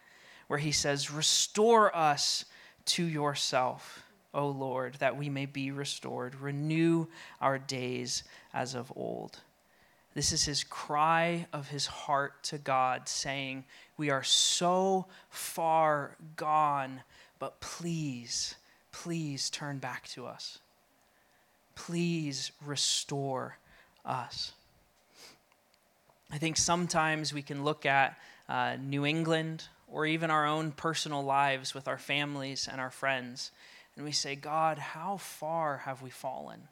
where 0.48 0.60
he 0.60 0.72
says, 0.72 1.12
Restore 1.12 1.94
us 1.96 2.46
to 2.86 3.04
yourself, 3.04 4.04
O 4.34 4.48
Lord, 4.48 4.96
that 5.00 5.18
we 5.18 5.28
may 5.28 5.48
be 5.48 5.72
restored. 5.72 6.36
Renew 6.36 7.08
our 7.42 7.58
days 7.58 8.24
as 8.54 8.76
of 8.76 8.92
old. 8.96 9.40
This 10.14 10.32
is 10.32 10.46
his 10.46 10.64
cry 10.64 11.48
of 11.54 11.70
his 11.70 11.86
heart 11.86 12.44
to 12.46 12.58
God, 12.58 13.08
saying, 13.08 13.66
We 13.98 14.10
are 14.10 14.24
so 14.24 15.06
far 15.30 16.16
gone, 16.36 17.02
but 17.38 17.60
please, 17.62 18.56
please 18.92 19.50
turn 19.50 19.78
back 19.78 20.08
to 20.10 20.26
us. 20.26 20.60
Please 21.76 22.52
restore 22.66 23.58
us. 24.04 24.54
I 26.32 26.38
think 26.38 26.58
sometimes 26.58 27.34
we 27.34 27.42
can 27.42 27.64
look 27.64 27.86
at 27.86 28.18
uh, 28.48 28.78
New 28.82 29.06
England 29.06 29.66
or 29.88 30.06
even 30.06 30.30
our 30.30 30.46
own 30.46 30.72
personal 30.72 31.24
lives 31.24 31.74
with 31.74 31.88
our 31.88 31.98
families 31.98 32.68
and 32.72 32.80
our 32.82 32.92
friends, 32.92 33.52
and 33.96 34.06
we 34.06 34.12
say, 34.12 34.36
God, 34.36 34.78
how 34.78 35.18
far 35.18 35.78
have 35.78 36.02
we 36.02 36.10
fallen? 36.10 36.68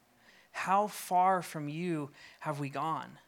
How 0.58 0.88
far 0.88 1.44
from 1.44 1.70
you 1.70 2.10
have 2.40 2.60
we 2.60 2.70
gone? 2.70 3.20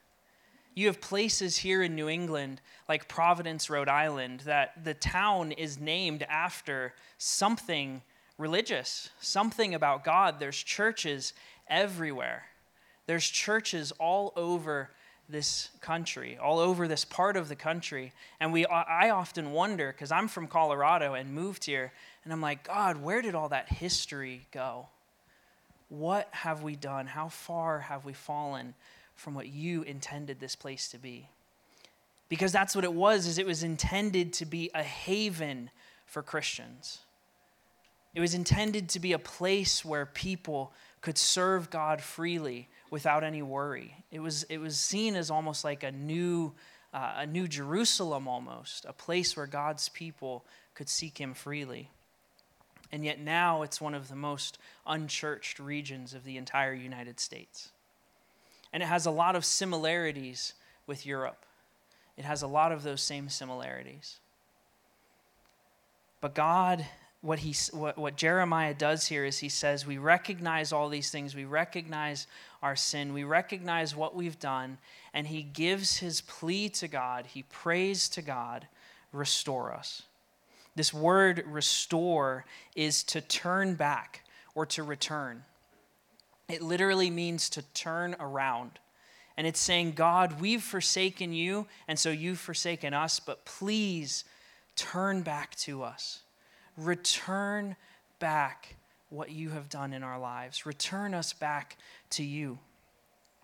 You 0.74 0.88
have 0.88 1.00
places 1.00 1.58
here 1.58 1.84
in 1.84 1.96
New 1.96 2.10
England, 2.10 2.60
like 2.88 3.08
Providence, 3.08 3.70
Rhode 3.70 3.88
Island, 3.88 4.42
that 4.42 4.84
the 4.84 4.96
town 4.96 5.52
is 5.52 5.80
named 5.80 6.24
after 6.24 6.94
something 7.18 8.02
religious, 8.38 9.10
something 9.22 9.76
about 9.76 10.04
God. 10.04 10.40
There's 10.40 10.62
churches 10.62 11.34
everywhere. 11.68 12.46
There's 13.06 13.30
churches 13.30 13.94
all 14.00 14.34
over 14.36 14.90
this 15.30 15.70
country, 15.82 16.38
all 16.42 16.58
over 16.58 16.88
this 16.88 17.06
part 17.06 17.38
of 17.38 17.48
the 17.48 17.56
country. 17.56 18.12
And 18.40 18.52
we, 18.52 18.66
I 18.66 19.12
often 19.12 19.52
wonder, 19.52 19.92
because 19.92 20.12
I'm 20.12 20.28
from 20.28 20.48
Colorado 20.48 21.14
and 21.14 21.34
moved 21.34 21.66
here, 21.66 21.94
and 22.24 22.34
I'm 22.34 22.42
like, 22.42 22.68
God, 22.68 22.98
where 22.98 23.22
did 23.22 23.36
all 23.36 23.50
that 23.50 23.72
history 23.72 24.48
go? 24.52 24.88
What 25.89 26.29
have 26.31 26.63
we 26.63 26.75
done? 26.75 27.08
How 27.08 27.29
far 27.29 27.79
have 27.79 28.05
we 28.05 28.13
fallen 28.13 28.75
from 29.15 29.34
what 29.34 29.48
you 29.48 29.81
intended 29.81 30.39
this 30.39 30.55
place 30.55 30.88
to 30.89 30.98
be? 30.98 31.27
Because 32.29 32.51
that's 32.51 32.75
what 32.75 32.84
it 32.84 32.93
was, 32.93 33.25
is 33.25 33.39
it 33.39 33.46
was 33.46 33.63
intended 33.63 34.34
to 34.34 34.46
be 34.46 34.69
a 34.74 34.84
haven 34.84 35.72
for 36.05 36.22
Christians. 36.22 37.00
It 38.13 38.22
was 38.22 38.34
intended 38.34 38.89
to 38.89 39.00
be 39.00 39.13
a 39.13 39.19
place 39.19 39.84
where 39.84 40.05
people 40.05 40.72
could 41.01 41.17
serve 41.17 41.69
God 41.69 42.01
freely 42.01 42.67
without 42.91 43.24
any 43.24 43.41
worry. 43.41 43.96
It 44.12 44.19
was, 44.19 44.43
it 44.43 44.58
was 44.58 44.77
seen 44.77 45.15
as 45.15 45.31
almost 45.31 45.63
like 45.63 45.84
a 45.84 45.91
new, 45.91 46.53
uh, 46.93 47.13
a 47.17 47.27
new 47.27 47.48
Jerusalem, 47.48 48.27
almost, 48.27 48.86
a 48.86 48.93
place 48.93 49.36
where 49.36 49.48
God's 49.48 49.89
people 49.89 50.43
could 50.75 50.89
seek 50.89 51.19
Him 51.19 51.34
freely. 51.34 51.89
And 52.91 53.05
yet 53.05 53.19
now 53.19 53.62
it's 53.62 53.79
one 53.79 53.93
of 53.93 54.08
the 54.08 54.15
most 54.15 54.58
unchurched 54.88 55.60
regions 55.60 56.13
of 56.13 56.24
the 56.24 56.38
entire 56.38 56.74
United 56.74 57.19
States. 57.19 57.69
And 58.74 58.81
it 58.81 58.88
has 58.88 59.05
a 59.05 59.12
lot 59.12 59.36
of 59.36 59.46
similarities 59.46 60.53
with 60.88 61.05
Europe. 61.05 61.46
it 62.17 62.25
has 62.25 62.41
a 62.41 62.48
lot 62.48 62.72
of 62.72 62.84
those 62.84 63.01
same 63.01 63.29
similarities. 63.29 64.19
But 66.19 66.36
God, 66.36 66.86
what, 67.22 67.39
he, 67.39 67.55
what, 67.72 67.98
what 67.98 68.15
Jeremiah 68.15 68.74
does 68.74 69.08
here 69.08 69.25
is 69.25 69.39
he 69.39 69.50
says, 69.50 69.86
We 69.86 69.98
recognize 69.98 70.74
all 70.74 70.89
these 70.89 71.12
things. 71.12 71.36
We 71.36 71.46
recognize 71.46 72.27
our 72.62 72.75
sin. 72.75 73.13
We 73.13 73.24
recognize 73.24 73.96
what 73.96 74.15
we've 74.15 74.39
done. 74.39 74.79
And 75.13 75.27
he 75.27 75.43
gives 75.43 75.98
his 75.98 76.22
plea 76.22 76.69
to 76.69 76.88
God. 76.88 77.27
He 77.27 77.43
prays 77.43 78.10
to 78.10 78.22
God, 78.22 78.67
Restore 79.13 79.74
us. 79.74 80.03
This 80.80 80.94
word 80.94 81.44
restore 81.46 82.46
is 82.74 83.04
to 83.04 83.20
turn 83.20 83.76
back 83.76 84.24
or 84.56 84.66
to 84.68 84.82
return. 84.82 85.44
It 86.48 86.62
literally 86.62 87.10
means 87.10 87.50
to 87.50 87.64
turn 87.74 88.16
around. 88.18 88.80
And 89.36 89.46
it's 89.46 89.60
saying, 89.60 89.92
God, 89.92 90.40
we've 90.40 90.64
forsaken 90.64 91.34
you, 91.34 91.68
and 91.90 92.00
so 92.00 92.12
you've 92.12 92.40
forsaken 92.40 92.94
us, 92.94 93.20
but 93.20 93.44
please 93.44 94.24
turn 94.78 95.22
back 95.22 95.54
to 95.58 95.84
us. 95.84 96.22
Return 96.78 97.76
back 98.20 98.78
what 99.10 99.32
you 99.32 99.50
have 99.50 99.68
done 99.68 99.92
in 99.92 100.02
our 100.02 100.18
lives. 100.18 100.66
Return 100.66 101.14
us 101.14 101.34
back 101.34 101.76
to 102.12 102.24
you. 102.24 102.58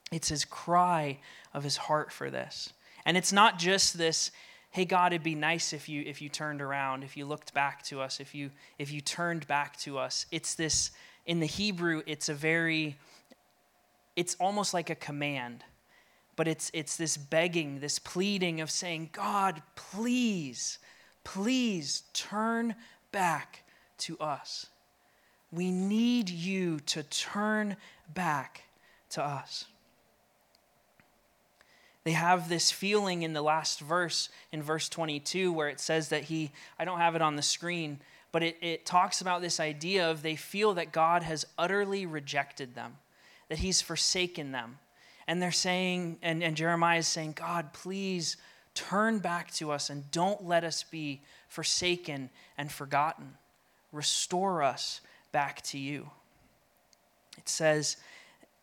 It's 0.09 0.29
his 0.29 0.45
cry 0.45 1.19
of 1.53 1.65
his 1.65 1.75
heart 1.75 2.13
for 2.13 2.29
this. 2.29 2.71
And 3.05 3.17
it's 3.17 3.33
not 3.33 3.59
just 3.59 3.97
this, 3.97 4.31
hey 4.75 4.85
God, 4.85 5.13
it'd 5.13 5.23
be 5.23 5.35
nice 5.35 5.73
if 5.73 5.89
you 5.89 6.03
if 6.05 6.21
you 6.21 6.29
turned 6.29 6.61
around, 6.61 7.03
if 7.03 7.15
you 7.17 7.25
looked 7.25 7.53
back 7.53 7.81
to 7.83 8.01
us, 8.01 8.19
if 8.19 8.35
you 8.35 8.51
if 8.77 8.91
you 8.91 9.01
turned 9.01 9.47
back 9.47 9.77
to 9.77 9.97
us. 9.97 10.25
It's 10.31 10.55
this 10.55 10.91
in 11.25 11.39
the 11.39 11.45
Hebrew, 11.45 12.03
it's 12.05 12.29
a 12.29 12.33
very 12.33 12.97
it's 14.15 14.35
almost 14.39 14.73
like 14.73 14.89
a 14.89 14.95
command 14.95 15.63
but 16.35 16.47
it's, 16.47 16.69
it's 16.73 16.97
this 16.97 17.17
begging, 17.17 17.79
this 17.79 17.99
pleading 17.99 18.61
of 18.61 18.69
saying, 18.69 19.09
God, 19.13 19.61
please, 19.75 20.79
please 21.23 22.03
turn 22.13 22.75
back 23.11 23.63
to 23.99 24.17
us. 24.19 24.67
We 25.51 25.71
need 25.71 26.29
you 26.29 26.79
to 26.81 27.03
turn 27.03 27.77
back 28.13 28.63
to 29.11 29.23
us. 29.23 29.65
They 32.05 32.13
have 32.13 32.47
this 32.47 32.71
feeling 32.71 33.23
in 33.23 33.33
the 33.33 33.41
last 33.41 33.81
verse, 33.81 34.29
in 34.53 34.63
verse 34.63 34.87
22, 34.87 35.51
where 35.51 35.67
it 35.67 35.81
says 35.81 36.09
that 36.09 36.23
he, 36.23 36.51
I 36.79 36.85
don't 36.85 36.99
have 36.99 37.15
it 37.15 37.21
on 37.21 37.35
the 37.35 37.41
screen, 37.41 37.99
but 38.31 38.43
it, 38.43 38.57
it 38.61 38.85
talks 38.85 39.19
about 39.19 39.41
this 39.41 39.59
idea 39.59 40.09
of 40.09 40.21
they 40.21 40.37
feel 40.37 40.75
that 40.75 40.93
God 40.93 41.23
has 41.23 41.45
utterly 41.57 42.05
rejected 42.05 42.75
them, 42.75 42.95
that 43.49 43.59
he's 43.59 43.81
forsaken 43.81 44.53
them 44.53 44.77
and 45.27 45.41
they're 45.41 45.51
saying, 45.51 46.17
and, 46.21 46.43
and 46.43 46.55
Jeremiah 46.55 46.99
is 46.99 47.07
saying, 47.07 47.33
God, 47.33 47.73
please 47.73 48.37
turn 48.73 49.19
back 49.19 49.51
to 49.55 49.71
us 49.71 49.89
and 49.89 50.09
don't 50.11 50.45
let 50.45 50.63
us 50.63 50.83
be 50.83 51.21
forsaken 51.47 52.29
and 52.57 52.71
forgotten. 52.71 53.33
Restore 53.91 54.61
us 54.61 55.01
back 55.31 55.61
to 55.63 55.79
you. 55.79 56.09
It 57.37 57.49
says, 57.49 57.97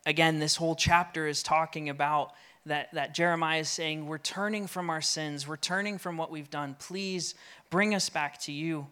again, 0.05 0.39
this 0.39 0.55
whole 0.55 0.75
chapter 0.75 1.27
is 1.27 1.43
talking 1.43 1.89
about 1.89 2.33
that, 2.65 2.93
that 2.93 3.13
Jeremiah 3.13 3.59
is 3.59 3.69
saying, 3.69 4.05
We're 4.05 4.17
turning 4.17 4.67
from 4.67 4.89
our 4.89 5.01
sins, 5.01 5.47
we're 5.47 5.57
turning 5.57 5.97
from 5.97 6.17
what 6.17 6.31
we've 6.31 6.49
done. 6.49 6.75
Please 6.79 7.35
bring 7.69 7.93
us 7.93 8.09
back 8.09 8.39
to 8.41 8.51
you. 8.51 8.87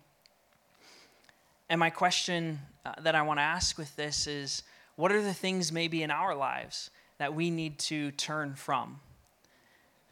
And 1.70 1.80
my 1.80 1.90
question 1.90 2.60
uh, 2.86 2.94
that 3.02 3.16
I 3.16 3.22
want 3.22 3.40
to 3.40 3.44
ask 3.44 3.78
with 3.78 3.96
this 3.96 4.28
is 4.28 4.64
what 4.96 5.12
are 5.12 5.22
the 5.22 5.34
things 5.34 5.72
maybe 5.72 6.04
in 6.04 6.12
our 6.12 6.36
lives 6.36 6.90
that 7.18 7.34
we 7.34 7.50
need 7.50 7.78
to 7.78 8.12
turn 8.12 8.56
from, 8.56 9.00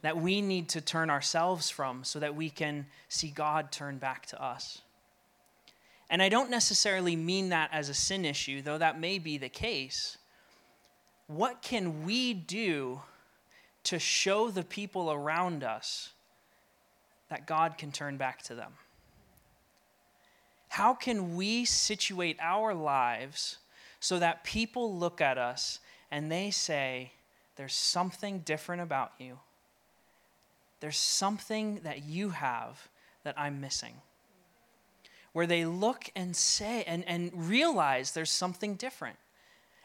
that 0.02 0.16
we 0.16 0.42
need 0.42 0.70
to 0.70 0.82
turn 0.82 1.10
ourselves 1.10 1.70
from 1.70 2.04
so 2.04 2.20
that 2.20 2.36
we 2.36 2.50
can 2.50 2.86
see 3.10 3.30
God 3.30 3.72
turn 3.72 3.98
back 3.98 4.26
to 4.28 4.42
us. 4.42 4.82
And 6.10 6.22
I 6.22 6.30
don't 6.30 6.50
necessarily 6.50 7.16
mean 7.16 7.50
that 7.50 7.70
as 7.74 7.90
a 7.90 7.94
sin 7.94 8.26
issue, 8.26 8.62
though 8.62 8.78
that 8.78 9.00
may 9.00 9.20
be 9.20 9.38
the 9.38 9.50
case. 9.50 10.18
What 11.28 11.62
can 11.62 12.06
we 12.06 12.34
do 12.34 13.02
to 13.86 14.00
show 14.00 14.50
the 14.50 14.64
people 14.64 15.12
around 15.12 15.64
us 15.64 16.12
that 17.30 17.46
God 17.46 17.78
can 17.78 17.92
turn 17.92 18.18
back 18.18 18.42
to 18.44 18.56
them? 18.56 18.74
How 20.70 20.94
can 20.94 21.36
we 21.36 21.66
situate 21.66 22.38
our 22.40 22.74
lives 22.74 23.58
so 24.00 24.20
that 24.20 24.44
people 24.44 24.96
look 24.96 25.20
at 25.20 25.38
us 25.38 25.80
and 26.12 26.32
they 26.32 26.52
say, 26.52 27.12
There's 27.56 27.74
something 27.74 28.40
different 28.40 28.82
about 28.82 29.12
you. 29.18 29.40
There's 30.80 30.98
something 30.98 31.82
that 31.84 32.04
you 32.04 32.30
have 32.30 32.88
that 33.24 33.38
I'm 33.38 33.60
missing. 33.60 33.96
Where 35.34 35.48
they 35.48 35.66
look 35.66 36.10
and 36.16 36.36
say 36.36 36.84
and, 36.84 37.08
and 37.08 37.32
realize 37.34 38.12
there's 38.12 38.32
something 38.32 38.76
different. 38.76 39.18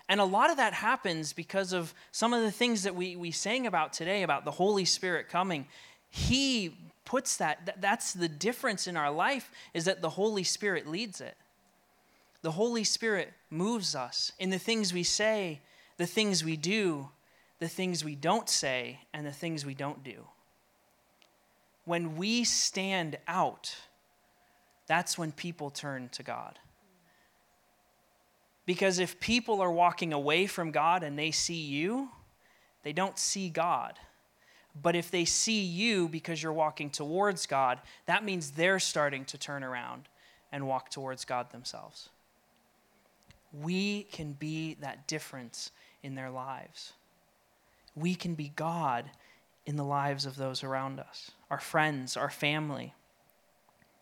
And 0.08 0.20
a 0.20 0.24
lot 0.24 0.50
of 0.50 0.58
that 0.58 0.74
happens 0.74 1.32
because 1.32 1.72
of 1.72 1.94
some 2.12 2.34
of 2.34 2.42
the 2.42 2.50
things 2.50 2.82
that 2.82 2.94
we, 2.94 3.16
we 3.16 3.30
sang 3.30 3.66
about 3.66 3.92
today 3.92 4.22
about 4.22 4.44
the 4.44 4.50
Holy 4.50 4.84
Spirit 4.84 5.28
coming. 5.28 5.66
He 6.10 6.76
puts 7.04 7.38
that, 7.38 7.76
that's 7.80 8.12
the 8.12 8.28
difference 8.28 8.86
in 8.86 8.96
our 8.96 9.10
life, 9.10 9.50
is 9.72 9.86
that 9.86 10.02
the 10.02 10.10
Holy 10.10 10.44
Spirit 10.44 10.86
leads 10.86 11.20
it. 11.20 11.36
The 12.42 12.52
Holy 12.52 12.84
Spirit 12.84 13.32
moves 13.48 13.94
us 13.94 14.32
in 14.38 14.50
the 14.50 14.58
things 14.58 14.92
we 14.92 15.02
say 15.02 15.60
the 15.96 16.06
things 16.06 16.44
we 16.44 16.56
do, 16.56 17.08
the 17.60 17.68
things 17.68 18.04
we 18.04 18.14
don't 18.14 18.48
say, 18.48 19.00
and 19.12 19.26
the 19.26 19.32
things 19.32 19.64
we 19.64 19.74
don't 19.74 20.02
do. 20.02 20.26
When 21.84 22.16
we 22.16 22.44
stand 22.44 23.18
out, 23.28 23.76
that's 24.86 25.16
when 25.16 25.32
people 25.32 25.70
turn 25.70 26.08
to 26.10 26.22
God. 26.22 26.58
Because 28.66 28.98
if 28.98 29.20
people 29.20 29.60
are 29.60 29.70
walking 29.70 30.12
away 30.12 30.46
from 30.46 30.70
God 30.70 31.02
and 31.02 31.18
they 31.18 31.30
see 31.30 31.60
you, 31.60 32.08
they 32.82 32.92
don't 32.92 33.18
see 33.18 33.50
God. 33.50 33.98
But 34.80 34.96
if 34.96 35.10
they 35.10 35.24
see 35.24 35.62
you 35.62 36.08
because 36.08 36.42
you're 36.42 36.52
walking 36.52 36.90
towards 36.90 37.46
God, 37.46 37.80
that 38.06 38.24
means 38.24 38.52
they're 38.52 38.80
starting 38.80 39.24
to 39.26 39.38
turn 39.38 39.62
around 39.62 40.08
and 40.50 40.66
walk 40.66 40.90
towards 40.90 41.24
God 41.24 41.50
themselves. 41.50 42.08
We 43.52 44.04
can 44.04 44.32
be 44.32 44.74
that 44.80 45.06
difference 45.06 45.70
in 46.02 46.14
their 46.14 46.30
lives. 46.30 46.92
We 47.94 48.14
can 48.14 48.34
be 48.34 48.52
God 48.56 49.10
in 49.66 49.76
the 49.76 49.84
lives 49.84 50.26
of 50.26 50.36
those 50.36 50.64
around 50.64 50.98
us, 51.00 51.30
our 51.50 51.60
friends, 51.60 52.16
our 52.16 52.30
family, 52.30 52.94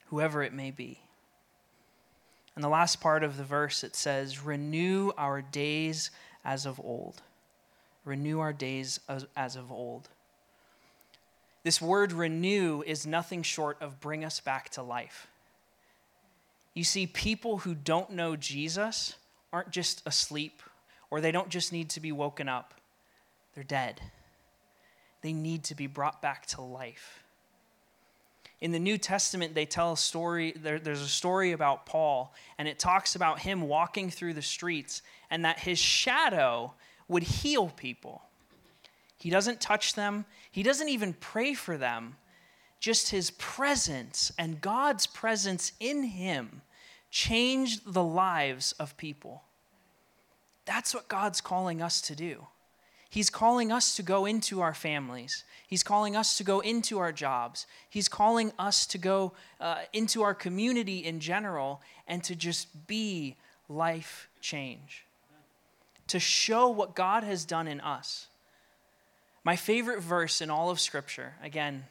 whoever 0.06 0.42
it 0.42 0.52
may 0.52 0.70
be. 0.70 1.00
And 2.54 2.62
the 2.62 2.68
last 2.68 3.00
part 3.00 3.24
of 3.24 3.36
the 3.36 3.44
verse 3.44 3.82
it 3.82 3.96
says, 3.96 4.42
Renew 4.42 5.10
our 5.16 5.40
days 5.40 6.10
as 6.44 6.66
of 6.66 6.80
old. 6.80 7.22
Renew 8.04 8.40
our 8.40 8.52
days 8.52 9.00
as, 9.08 9.26
as 9.36 9.56
of 9.56 9.70
old. 9.70 10.08
This 11.62 11.80
word 11.80 12.12
renew 12.12 12.82
is 12.84 13.06
nothing 13.06 13.42
short 13.42 13.80
of 13.80 14.00
bring 14.00 14.24
us 14.24 14.40
back 14.40 14.68
to 14.70 14.82
life. 14.82 15.28
You 16.74 16.84
see, 16.84 17.06
people 17.06 17.58
who 17.58 17.74
don't 17.74 18.10
know 18.10 18.34
Jesus 18.34 19.14
aren't 19.52 19.70
just 19.70 20.02
asleep 20.06 20.62
or 21.10 21.20
they 21.20 21.30
don't 21.30 21.50
just 21.50 21.72
need 21.72 21.90
to 21.90 22.00
be 22.00 22.10
woken 22.10 22.48
up, 22.48 22.74
they're 23.54 23.62
dead. 23.62 24.00
They 25.20 25.32
need 25.32 25.62
to 25.64 25.76
be 25.76 25.86
brought 25.86 26.20
back 26.20 26.46
to 26.46 26.62
life. 26.62 27.21
In 28.62 28.70
the 28.70 28.78
New 28.78 28.96
Testament, 28.96 29.56
they 29.56 29.66
tell 29.66 29.94
a 29.94 29.96
story, 29.96 30.52
there, 30.54 30.78
there's 30.78 31.02
a 31.02 31.08
story 31.08 31.50
about 31.50 31.84
Paul, 31.84 32.32
and 32.58 32.68
it 32.68 32.78
talks 32.78 33.16
about 33.16 33.40
him 33.40 33.62
walking 33.62 34.08
through 34.08 34.34
the 34.34 34.40
streets 34.40 35.02
and 35.30 35.44
that 35.44 35.58
his 35.58 35.80
shadow 35.80 36.72
would 37.08 37.24
heal 37.24 37.70
people. 37.70 38.22
He 39.18 39.30
doesn't 39.30 39.60
touch 39.60 39.94
them, 39.94 40.26
he 40.52 40.62
doesn't 40.62 40.88
even 40.88 41.12
pray 41.14 41.54
for 41.54 41.76
them. 41.76 42.14
Just 42.78 43.10
his 43.10 43.32
presence 43.32 44.30
and 44.38 44.60
God's 44.60 45.08
presence 45.08 45.72
in 45.80 46.04
him 46.04 46.62
changed 47.10 47.92
the 47.92 48.04
lives 48.04 48.72
of 48.78 48.96
people. 48.96 49.42
That's 50.66 50.94
what 50.94 51.08
God's 51.08 51.40
calling 51.40 51.82
us 51.82 52.00
to 52.02 52.14
do. 52.14 52.46
He's 53.12 53.28
calling 53.28 53.70
us 53.70 53.94
to 53.96 54.02
go 54.02 54.24
into 54.24 54.62
our 54.62 54.72
families. 54.72 55.44
He's 55.66 55.82
calling 55.82 56.16
us 56.16 56.38
to 56.38 56.44
go 56.44 56.60
into 56.60 56.98
our 56.98 57.12
jobs. 57.12 57.66
He's 57.90 58.08
calling 58.08 58.52
us 58.58 58.86
to 58.86 58.96
go 58.96 59.32
uh, 59.60 59.80
into 59.92 60.22
our 60.22 60.32
community 60.32 61.04
in 61.04 61.20
general 61.20 61.82
and 62.08 62.24
to 62.24 62.34
just 62.34 62.86
be 62.86 63.36
life 63.68 64.30
change, 64.40 65.04
to 66.06 66.18
show 66.18 66.70
what 66.70 66.94
God 66.94 67.22
has 67.22 67.44
done 67.44 67.68
in 67.68 67.82
us. 67.82 68.28
My 69.44 69.56
favorite 69.56 70.00
verse 70.00 70.40
in 70.40 70.48
all 70.48 70.70
of 70.70 70.80
Scripture, 70.80 71.34
again, 71.42 71.84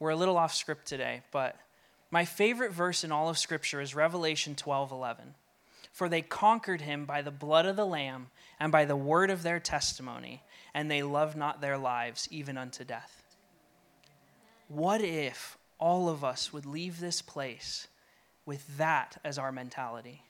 we're 0.00 0.10
a 0.10 0.16
little 0.16 0.36
off 0.36 0.52
script 0.52 0.86
today, 0.86 1.22
but 1.30 1.54
my 2.10 2.24
favorite 2.24 2.72
verse 2.72 3.04
in 3.04 3.12
all 3.12 3.28
of 3.28 3.38
Scripture 3.38 3.80
is 3.80 3.94
Revelation 3.94 4.56
12 4.56 4.90
11 4.90 5.34
for 5.94 6.08
they 6.08 6.22
conquered 6.22 6.80
him 6.80 7.04
by 7.04 7.22
the 7.22 7.30
blood 7.30 7.64
of 7.64 7.76
the 7.76 7.86
Lamb 7.86 8.26
and 8.58 8.72
by 8.72 8.84
the 8.84 8.96
word 8.96 9.30
of 9.30 9.44
their 9.44 9.60
testimony, 9.60 10.42
and 10.74 10.90
they 10.90 11.02
love 11.02 11.36
not 11.36 11.60
their 11.60 11.78
lives 11.78 12.28
even 12.30 12.58
unto 12.58 12.84
death. 12.84 13.22
what 14.68 15.00
if 15.00 15.56
all 15.78 16.08
of 16.08 16.24
us 16.24 16.52
would 16.52 16.66
leave 16.66 16.98
this 16.98 17.22
place 17.22 17.86
with 18.46 18.76
that 18.78 19.16
as 19.24 19.38
our 19.38 19.52
mentality? 19.52 20.22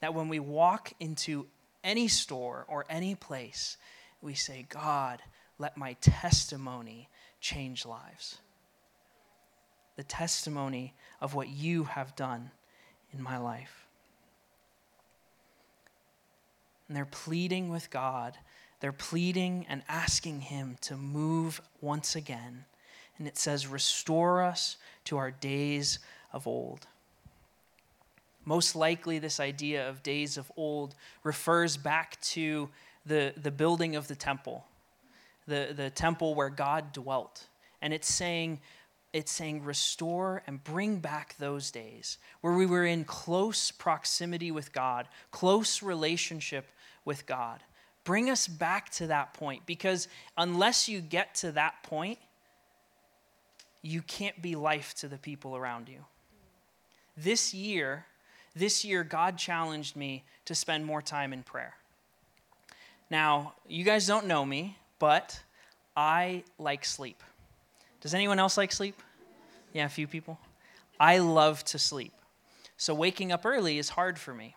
That 0.00 0.14
when 0.14 0.28
we 0.28 0.40
walk 0.40 0.92
into 1.00 1.46
any 1.82 2.08
store 2.08 2.66
or 2.68 2.84
any 2.90 3.14
place, 3.14 3.76
we 4.20 4.34
say, 4.34 4.66
God, 4.68 5.22
let 5.58 5.76
my 5.76 5.94
testimony 6.00 7.08
change 7.40 7.86
lives. 7.86 8.38
The 9.96 10.02
testimony 10.04 10.94
of 11.20 11.34
what 11.34 11.48
you 11.48 11.84
have 11.84 12.14
done 12.16 12.50
in 13.12 13.22
my 13.22 13.38
life. 13.38 13.86
And 16.88 16.96
they're 16.96 17.06
pleading 17.06 17.68
with 17.70 17.90
God. 17.90 18.36
They're 18.80 18.92
pleading 18.92 19.66
and 19.68 19.82
asking 19.88 20.42
Him 20.42 20.76
to 20.82 20.96
move 20.96 21.60
once 21.80 22.14
again. 22.14 22.64
And 23.18 23.26
it 23.26 23.38
says, 23.38 23.66
Restore 23.66 24.42
us 24.42 24.76
to 25.04 25.16
our 25.16 25.30
days 25.30 25.98
of 26.32 26.46
old. 26.46 26.86
Most 28.44 28.76
likely, 28.76 29.18
this 29.18 29.40
idea 29.40 29.88
of 29.88 30.02
days 30.02 30.36
of 30.36 30.52
old 30.56 30.94
refers 31.24 31.76
back 31.76 32.20
to 32.20 32.68
the, 33.04 33.32
the 33.36 33.50
building 33.50 33.96
of 33.96 34.06
the 34.08 34.14
temple, 34.14 34.64
the, 35.46 35.72
the 35.74 35.90
temple 35.90 36.34
where 36.34 36.50
God 36.50 36.92
dwelt. 36.92 37.46
And 37.82 37.92
it's 37.92 38.12
saying, 38.12 38.60
it's 39.12 39.32
saying 39.32 39.64
restore 39.64 40.42
and 40.46 40.62
bring 40.62 40.98
back 40.98 41.36
those 41.38 41.70
days 41.70 42.18
where 42.40 42.52
we 42.52 42.66
were 42.66 42.84
in 42.84 43.04
close 43.04 43.70
proximity 43.70 44.50
with 44.50 44.72
God, 44.72 45.08
close 45.30 45.82
relationship 45.82 46.66
with 47.04 47.26
God. 47.26 47.60
Bring 48.06 48.30
us 48.30 48.46
back 48.46 48.90
to 48.90 49.08
that 49.08 49.34
point 49.34 49.66
because 49.66 50.06
unless 50.38 50.88
you 50.88 51.00
get 51.00 51.34
to 51.36 51.50
that 51.52 51.82
point, 51.82 52.20
you 53.82 54.00
can't 54.00 54.40
be 54.40 54.54
life 54.54 54.94
to 54.98 55.08
the 55.08 55.18
people 55.18 55.56
around 55.56 55.88
you. 55.88 56.04
This 57.16 57.52
year, 57.52 58.06
this 58.54 58.84
year, 58.84 59.02
God 59.02 59.36
challenged 59.36 59.96
me 59.96 60.24
to 60.44 60.54
spend 60.54 60.86
more 60.86 61.02
time 61.02 61.32
in 61.32 61.42
prayer. 61.42 61.74
Now, 63.10 63.54
you 63.66 63.82
guys 63.82 64.06
don't 64.06 64.26
know 64.26 64.44
me, 64.44 64.78
but 65.00 65.40
I 65.96 66.44
like 66.60 66.84
sleep. 66.84 67.24
Does 68.00 68.14
anyone 68.14 68.38
else 68.38 68.56
like 68.56 68.70
sleep? 68.70 69.02
Yeah, 69.72 69.86
a 69.86 69.88
few 69.88 70.06
people. 70.06 70.38
I 71.00 71.18
love 71.18 71.64
to 71.64 71.78
sleep. 71.78 72.12
So 72.76 72.94
waking 72.94 73.32
up 73.32 73.44
early 73.44 73.78
is 73.78 73.88
hard 73.88 74.16
for 74.16 74.32
me. 74.32 74.54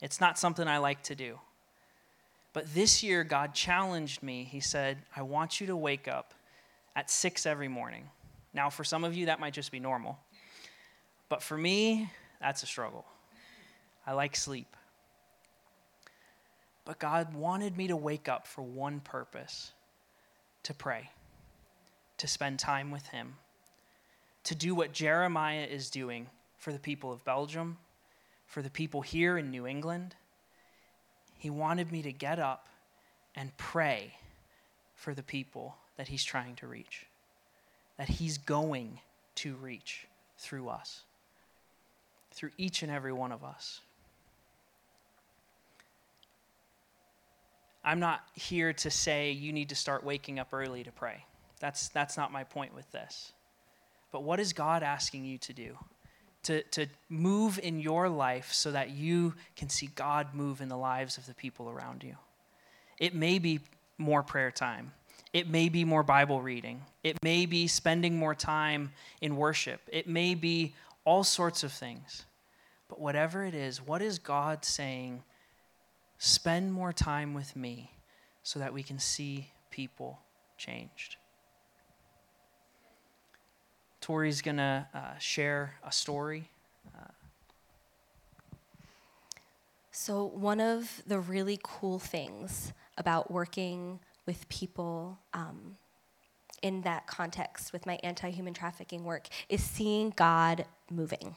It's 0.00 0.22
not 0.22 0.38
something 0.38 0.66
I 0.66 0.78
like 0.78 1.02
to 1.04 1.14
do. 1.14 1.38
But 2.52 2.74
this 2.74 3.02
year, 3.02 3.24
God 3.24 3.54
challenged 3.54 4.22
me. 4.22 4.44
He 4.44 4.60
said, 4.60 4.98
I 5.14 5.22
want 5.22 5.60
you 5.60 5.66
to 5.68 5.76
wake 5.76 6.08
up 6.08 6.34
at 6.96 7.10
six 7.10 7.46
every 7.46 7.68
morning. 7.68 8.08
Now, 8.54 8.70
for 8.70 8.84
some 8.84 9.04
of 9.04 9.14
you, 9.14 9.26
that 9.26 9.40
might 9.40 9.52
just 9.52 9.70
be 9.70 9.80
normal. 9.80 10.18
But 11.28 11.42
for 11.42 11.56
me, 11.56 12.10
that's 12.40 12.62
a 12.62 12.66
struggle. 12.66 13.04
I 14.06 14.12
like 14.12 14.34
sleep. 14.34 14.74
But 16.84 16.98
God 16.98 17.34
wanted 17.34 17.76
me 17.76 17.88
to 17.88 17.96
wake 17.96 18.28
up 18.28 18.46
for 18.46 18.62
one 18.62 19.00
purpose 19.00 19.72
to 20.62 20.72
pray, 20.72 21.10
to 22.16 22.26
spend 22.26 22.58
time 22.58 22.90
with 22.90 23.06
Him, 23.08 23.36
to 24.44 24.54
do 24.54 24.74
what 24.74 24.92
Jeremiah 24.92 25.66
is 25.70 25.90
doing 25.90 26.28
for 26.56 26.72
the 26.72 26.78
people 26.78 27.12
of 27.12 27.24
Belgium, 27.24 27.76
for 28.46 28.62
the 28.62 28.70
people 28.70 29.02
here 29.02 29.36
in 29.36 29.50
New 29.50 29.66
England 29.66 30.14
he 31.38 31.50
wanted 31.50 31.90
me 31.92 32.02
to 32.02 32.12
get 32.12 32.38
up 32.38 32.68
and 33.34 33.56
pray 33.56 34.14
for 34.94 35.14
the 35.14 35.22
people 35.22 35.76
that 35.96 36.08
He's 36.08 36.24
trying 36.24 36.56
to 36.56 36.66
reach, 36.66 37.06
that 37.96 38.08
He's 38.08 38.36
going 38.36 39.00
to 39.36 39.54
reach 39.54 40.06
through 40.36 40.68
us, 40.68 41.02
through 42.32 42.50
each 42.58 42.82
and 42.82 42.90
every 42.90 43.12
one 43.12 43.30
of 43.30 43.44
us. 43.44 43.80
I'm 47.84 48.00
not 48.00 48.20
here 48.34 48.72
to 48.72 48.90
say 48.90 49.30
you 49.30 49.52
need 49.52 49.68
to 49.68 49.76
start 49.76 50.04
waking 50.04 50.40
up 50.40 50.48
early 50.52 50.82
to 50.82 50.90
pray. 50.90 51.24
That's, 51.60 51.88
that's 51.88 52.16
not 52.16 52.32
my 52.32 52.42
point 52.44 52.74
with 52.74 52.90
this. 52.90 53.32
But 54.10 54.24
what 54.24 54.40
is 54.40 54.52
God 54.52 54.82
asking 54.82 55.24
you 55.24 55.38
to 55.38 55.52
do? 55.52 55.78
To, 56.48 56.62
to 56.62 56.86
move 57.10 57.60
in 57.62 57.78
your 57.78 58.08
life 58.08 58.54
so 58.54 58.72
that 58.72 58.88
you 58.88 59.34
can 59.54 59.68
see 59.68 59.90
God 59.94 60.34
move 60.34 60.62
in 60.62 60.70
the 60.70 60.78
lives 60.78 61.18
of 61.18 61.26
the 61.26 61.34
people 61.34 61.68
around 61.68 62.02
you. 62.02 62.16
It 62.98 63.14
may 63.14 63.38
be 63.38 63.60
more 63.98 64.22
prayer 64.22 64.50
time. 64.50 64.92
It 65.34 65.46
may 65.46 65.68
be 65.68 65.84
more 65.84 66.02
Bible 66.02 66.40
reading. 66.40 66.80
It 67.04 67.18
may 67.22 67.44
be 67.44 67.66
spending 67.66 68.16
more 68.16 68.34
time 68.34 68.92
in 69.20 69.36
worship. 69.36 69.82
It 69.92 70.08
may 70.08 70.34
be 70.34 70.74
all 71.04 71.22
sorts 71.22 71.64
of 71.64 71.70
things. 71.70 72.24
But 72.88 72.98
whatever 72.98 73.44
it 73.44 73.54
is, 73.54 73.86
what 73.86 74.00
is 74.00 74.18
God 74.18 74.64
saying? 74.64 75.22
Spend 76.16 76.72
more 76.72 76.94
time 76.94 77.34
with 77.34 77.56
me 77.56 77.92
so 78.42 78.58
that 78.58 78.72
we 78.72 78.82
can 78.82 78.98
see 78.98 79.50
people 79.70 80.18
changed. 80.56 81.16
Tori's 84.08 84.40
going 84.40 84.56
to 84.56 84.86
uh, 84.94 85.18
share 85.18 85.74
a 85.84 85.92
story. 85.92 86.48
So, 89.90 90.24
one 90.24 90.60
of 90.60 91.02
the 91.06 91.18
really 91.18 91.58
cool 91.62 91.98
things 91.98 92.72
about 92.96 93.30
working 93.30 93.98
with 94.24 94.48
people 94.48 95.18
um, 95.34 95.76
in 96.62 96.80
that 96.82 97.06
context 97.06 97.74
with 97.74 97.84
my 97.84 97.98
anti 98.02 98.30
human 98.30 98.54
trafficking 98.54 99.04
work 99.04 99.28
is 99.50 99.62
seeing 99.62 100.14
God 100.16 100.64
moving. 100.90 101.36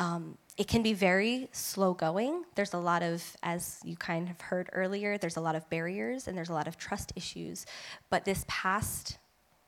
Um, 0.00 0.38
it 0.56 0.66
can 0.66 0.82
be 0.82 0.92
very 0.92 1.48
slow 1.52 1.94
going. 1.94 2.42
There's 2.56 2.72
a 2.72 2.78
lot 2.78 3.04
of, 3.04 3.22
as 3.44 3.78
you 3.84 3.94
kind 3.94 4.28
of 4.28 4.40
heard 4.40 4.70
earlier, 4.72 5.18
there's 5.18 5.36
a 5.36 5.40
lot 5.40 5.54
of 5.54 5.70
barriers 5.70 6.26
and 6.26 6.36
there's 6.36 6.48
a 6.48 6.54
lot 6.54 6.66
of 6.66 6.78
trust 6.78 7.12
issues. 7.14 7.64
But 8.10 8.24
this 8.24 8.44
past 8.48 9.18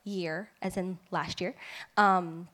year, 0.04 0.50
as 0.62 0.76
in 0.76 0.98
last 1.10 1.40
year, 1.40 1.54
um, 1.96 2.48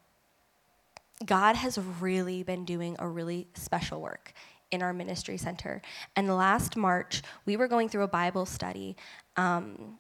God 1.25 1.57
has 1.57 1.79
really 2.01 2.43
been 2.43 2.65
doing 2.65 2.97
a 2.99 3.07
really 3.07 3.47
special 3.55 4.01
work 4.01 4.33
in 4.71 4.83
our 4.83 4.93
ministry 4.93 5.37
center. 5.37 5.83
And 6.17 6.35
last 6.35 6.77
March, 6.77 7.23
we 7.45 7.57
were 7.57 7.69
going 7.69 7.89
through 7.89 8.05
a 8.05 8.09
Bible 8.09 8.47
study 8.47 8.97
um, 9.37 9.99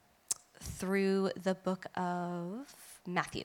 through 0.61 1.31
the 1.43 1.55
book 1.55 1.87
of 1.97 2.75
Matthew. 3.07 3.45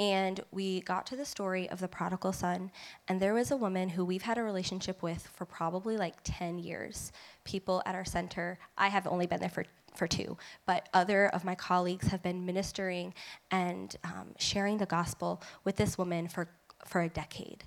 And 0.00 0.40
we 0.52 0.80
got 0.82 1.06
to 1.06 1.16
the 1.16 1.24
story 1.24 1.68
of 1.70 1.80
the 1.80 1.88
prodigal 1.88 2.32
son, 2.32 2.70
and 3.08 3.20
there 3.20 3.34
was 3.34 3.50
a 3.50 3.56
woman 3.56 3.88
who 3.88 4.04
we've 4.04 4.22
had 4.22 4.38
a 4.38 4.42
relationship 4.42 5.02
with 5.02 5.26
for 5.26 5.44
probably 5.44 5.96
like 5.96 6.14
10 6.22 6.58
years. 6.58 7.10
People 7.44 7.82
at 7.84 7.96
our 7.96 8.04
center, 8.04 8.58
I 8.76 8.88
have 8.88 9.06
only 9.06 9.26
been 9.26 9.40
there 9.40 9.48
for 9.48 9.64
for 9.94 10.06
two, 10.06 10.36
but 10.66 10.88
other 10.94 11.26
of 11.28 11.44
my 11.44 11.54
colleagues 11.54 12.08
have 12.08 12.22
been 12.22 12.46
ministering 12.46 13.14
and 13.50 13.96
um, 14.04 14.34
sharing 14.38 14.78
the 14.78 14.86
gospel 14.86 15.42
with 15.64 15.76
this 15.76 15.98
woman 15.98 16.28
for, 16.28 16.48
for 16.86 17.00
a 17.00 17.08
decade. 17.08 17.64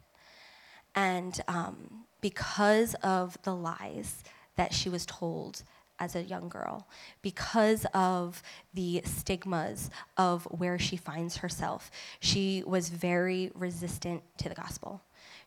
And 0.95 1.39
um, 1.47 2.05
because 2.21 2.93
of 2.95 3.37
the 3.43 3.55
lies 3.55 4.23
that 4.55 4.73
she 4.73 4.89
was 4.89 5.05
told 5.05 5.63
as 5.99 6.15
a 6.15 6.23
young 6.23 6.49
girl, 6.49 6.87
because 7.21 7.85
of 7.93 8.41
the 8.73 9.01
stigmas 9.05 9.89
of 10.17 10.45
where 10.45 10.79
she 10.79 10.97
finds 10.97 11.37
herself, 11.37 11.91
she 12.19 12.63
was 12.65 12.89
very 12.89 13.51
resistant 13.53 14.23
to 14.37 14.49
the 14.49 14.55
gospel. 14.55 15.01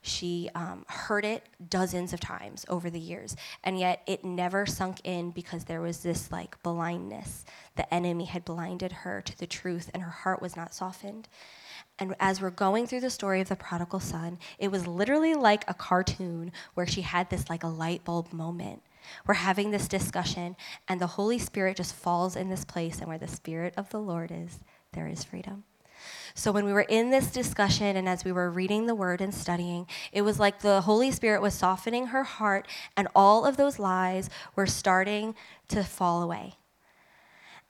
She 0.06 0.50
um, 0.54 0.84
heard 0.86 1.24
it 1.24 1.46
dozens 1.70 2.12
of 2.12 2.20
times 2.20 2.66
over 2.68 2.90
the 2.90 3.00
years, 3.00 3.36
and 3.64 3.78
yet 3.78 4.02
it 4.06 4.22
never 4.22 4.66
sunk 4.66 5.00
in 5.02 5.30
because 5.30 5.64
there 5.64 5.80
was 5.80 6.00
this 6.00 6.30
like 6.30 6.62
blindness. 6.62 7.46
The 7.76 7.92
enemy 7.92 8.26
had 8.26 8.44
blinded 8.44 8.92
her 8.92 9.22
to 9.22 9.38
the 9.38 9.46
truth, 9.46 9.90
and 9.94 10.02
her 10.02 10.10
heart 10.10 10.42
was 10.42 10.56
not 10.56 10.74
softened. 10.74 11.26
And 11.98 12.14
as 12.20 12.42
we're 12.42 12.50
going 12.50 12.86
through 12.86 13.00
the 13.00 13.08
story 13.08 13.40
of 13.40 13.48
the 13.48 13.56
prodigal 13.56 13.98
son, 13.98 14.38
it 14.58 14.70
was 14.70 14.86
literally 14.86 15.32
like 15.32 15.64
a 15.66 15.74
cartoon 15.74 16.52
where 16.74 16.86
she 16.86 17.00
had 17.00 17.30
this 17.30 17.48
like 17.48 17.64
a 17.64 17.68
light 17.68 18.04
bulb 18.04 18.30
moment. 18.30 18.82
We're 19.26 19.34
having 19.34 19.70
this 19.70 19.88
discussion, 19.88 20.54
and 20.86 21.00
the 21.00 21.06
Holy 21.06 21.38
Spirit 21.38 21.78
just 21.78 21.94
falls 21.94 22.36
in 22.36 22.50
this 22.50 22.66
place, 22.66 22.98
and 22.98 23.08
where 23.08 23.16
the 23.16 23.26
Spirit 23.26 23.72
of 23.78 23.88
the 23.88 24.00
Lord 24.00 24.30
is, 24.30 24.60
there 24.92 25.08
is 25.08 25.24
freedom. 25.24 25.64
So 26.34 26.52
when 26.52 26.64
we 26.64 26.72
were 26.72 26.82
in 26.82 27.10
this 27.10 27.30
discussion 27.30 27.96
and 27.96 28.08
as 28.08 28.24
we 28.24 28.32
were 28.32 28.50
reading 28.50 28.86
the 28.86 28.94
word 28.94 29.20
and 29.20 29.34
studying, 29.34 29.86
it 30.12 30.22
was 30.22 30.38
like 30.38 30.60
the 30.60 30.82
Holy 30.82 31.10
Spirit 31.10 31.42
was 31.42 31.54
softening 31.54 32.06
her 32.06 32.24
heart 32.24 32.66
and 32.96 33.08
all 33.14 33.44
of 33.44 33.56
those 33.56 33.78
lies 33.78 34.30
were 34.56 34.66
starting 34.66 35.34
to 35.68 35.84
fall 35.84 36.22
away. 36.22 36.54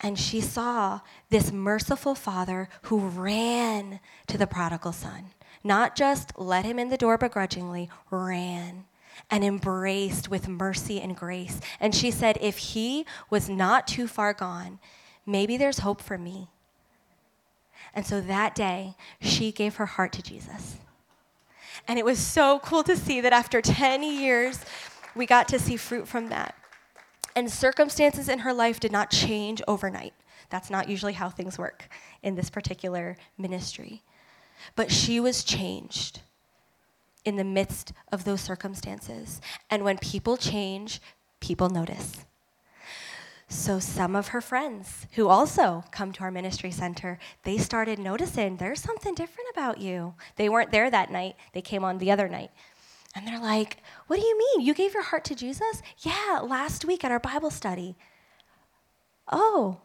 And 0.01 0.19
she 0.19 0.41
saw 0.41 1.01
this 1.31 1.53
merciful 1.53 2.15
father 2.15 2.69
who 2.83 2.99
ran 2.99 4.01
to 4.27 4.37
the 4.37 4.47
prodigal 4.47 4.93
son, 4.93 5.31
not 5.63 5.97
just 5.97 6.39
let 6.39 6.65
him 6.65 6.79
in 6.79 6.89
the 6.89 6.97
door 6.97 7.17
begrudgingly, 7.17 7.89
ran 8.11 8.85
and 9.31 9.45
embraced 9.45 10.29
with 10.29 10.49
mercy 10.49 11.01
and 11.01 11.17
grace. 11.17 11.61
And 11.81 11.95
she 11.95 12.11
said, 12.11 12.39
If 12.41 12.59
he 12.59 13.07
was 13.31 13.49
not 13.49 13.87
too 13.87 14.07
far 14.07 14.33
gone, 14.35 14.81
maybe 15.25 15.57
there's 15.57 15.79
hope 15.79 16.01
for 16.01 16.19
me. 16.19 16.49
And 17.95 18.07
so 18.07 18.21
that 18.21 18.55
day, 18.55 18.97
she 19.21 19.53
gave 19.53 19.77
her 19.77 19.87
heart 19.87 20.13
to 20.13 20.23
Jesus. 20.23 20.77
And 21.87 21.99
it 21.99 22.05
was 22.05 22.19
so 22.19 22.59
cool 22.61 22.83
to 22.85 22.97
see 22.97 23.21
that 23.21 23.33
after 23.33 23.61
10 23.61 24.03
years, 24.03 24.61
we 25.15 25.27
got 25.27 25.49
to 25.49 25.59
see 25.59 25.77
fruit 25.77 26.09
from 26.09 26.29
that. 26.29 26.55
And 27.37 27.51
circumstances 27.51 28.29
in 28.29 28.41
her 28.41 28.53
life 28.53 28.81
did 28.81 28.93
not 28.93 29.11
change 29.11 29.63
overnight. 29.69 30.15
That's 30.51 30.71
not 30.71 30.89
usually 30.89 31.15
how 31.15 31.31
things 31.31 31.59
work 31.59 31.89
in 32.23 32.35
this 32.35 32.51
particular 32.51 33.17
ministry. 33.39 34.03
But 34.77 34.91
she 34.91 35.21
was 35.21 35.45
changed 35.45 36.21
in 37.25 37.37
the 37.37 37.45
midst 37.45 37.93
of 38.13 38.25
those 38.25 38.41
circumstances. 38.41 39.41
And 39.71 39.85
when 39.85 39.99
people 39.99 40.37
change, 40.37 41.01
people 41.41 41.69
notice. 41.69 42.25
So 43.49 43.79
some 43.79 44.17
of 44.17 44.29
her 44.29 44.41
friends 44.41 45.07
who 45.13 45.29
also 45.29 45.85
come 45.91 46.13
to 46.13 46.23
our 46.23 46.31
ministry 46.31 46.71
center, 46.71 47.19
they 47.45 47.59
started 47.59 47.99
noticing 47.99 48.57
there's 48.57 48.81
something 48.81 49.15
different 49.15 49.51
about 49.53 49.79
you. 49.79 50.15
They 50.37 50.49
weren't 50.49 50.71
there 50.71 50.91
that 50.91 51.11
night. 51.11 51.37
They 51.53 51.63
came 51.63 51.85
on 51.85 51.99
the 51.99 52.11
other 52.11 52.29
night. 52.29 52.51
And 53.15 53.29
they're 53.29 53.39
like, 53.39 53.77
"What 54.07 54.19
do 54.19 54.27
you 54.27 54.37
mean? 54.37 54.67
You 54.67 54.75
gave 54.75 54.95
your 54.95 55.05
heart 55.05 55.25
to 55.25 55.35
Jesus?" 55.35 55.83
"Yeah, 55.99 56.41
last 56.43 56.85
week 56.85 57.05
at 57.05 57.13
our 57.13 57.21
Bible 57.21 57.51
study." 57.51 57.97
"Oh. 59.31 59.81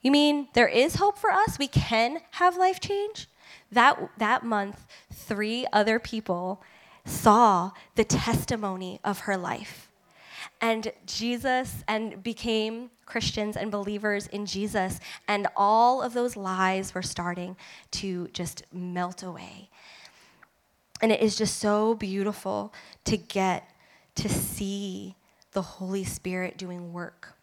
You 0.00 0.12
mean 0.12 0.48
there 0.52 0.68
is 0.68 0.96
hope 0.96 1.18
for 1.18 1.32
us? 1.32 1.58
We 1.58 1.66
can 1.66 2.20
have 2.32 2.56
life 2.56 2.78
change?" 2.78 3.28
That 3.72 3.98
that 4.18 4.44
month, 4.44 4.86
three 5.12 5.66
other 5.72 5.98
people 5.98 6.62
saw 7.04 7.72
the 7.96 8.04
testimony 8.04 9.00
of 9.02 9.20
her 9.20 9.36
life 9.36 9.85
and 10.60 10.92
Jesus 11.06 11.84
and 11.86 12.22
became 12.22 12.90
Christians 13.04 13.56
and 13.56 13.70
believers 13.70 14.26
in 14.26 14.46
Jesus. 14.46 14.98
And 15.28 15.46
all 15.56 16.02
of 16.02 16.12
those 16.12 16.36
lies 16.36 16.94
were 16.94 17.02
starting 17.02 17.56
to 17.92 18.28
just 18.28 18.64
melt 18.72 19.22
away. 19.22 19.70
And 21.00 21.12
it 21.12 21.20
is 21.20 21.36
just 21.36 21.58
so 21.58 21.94
beautiful 21.94 22.72
to 23.04 23.16
get 23.16 23.70
to 24.16 24.28
see 24.28 25.14
the 25.52 25.62
Holy 25.62 26.04
Spirit 26.04 26.56
doing 26.56 26.92
work. 26.92 27.34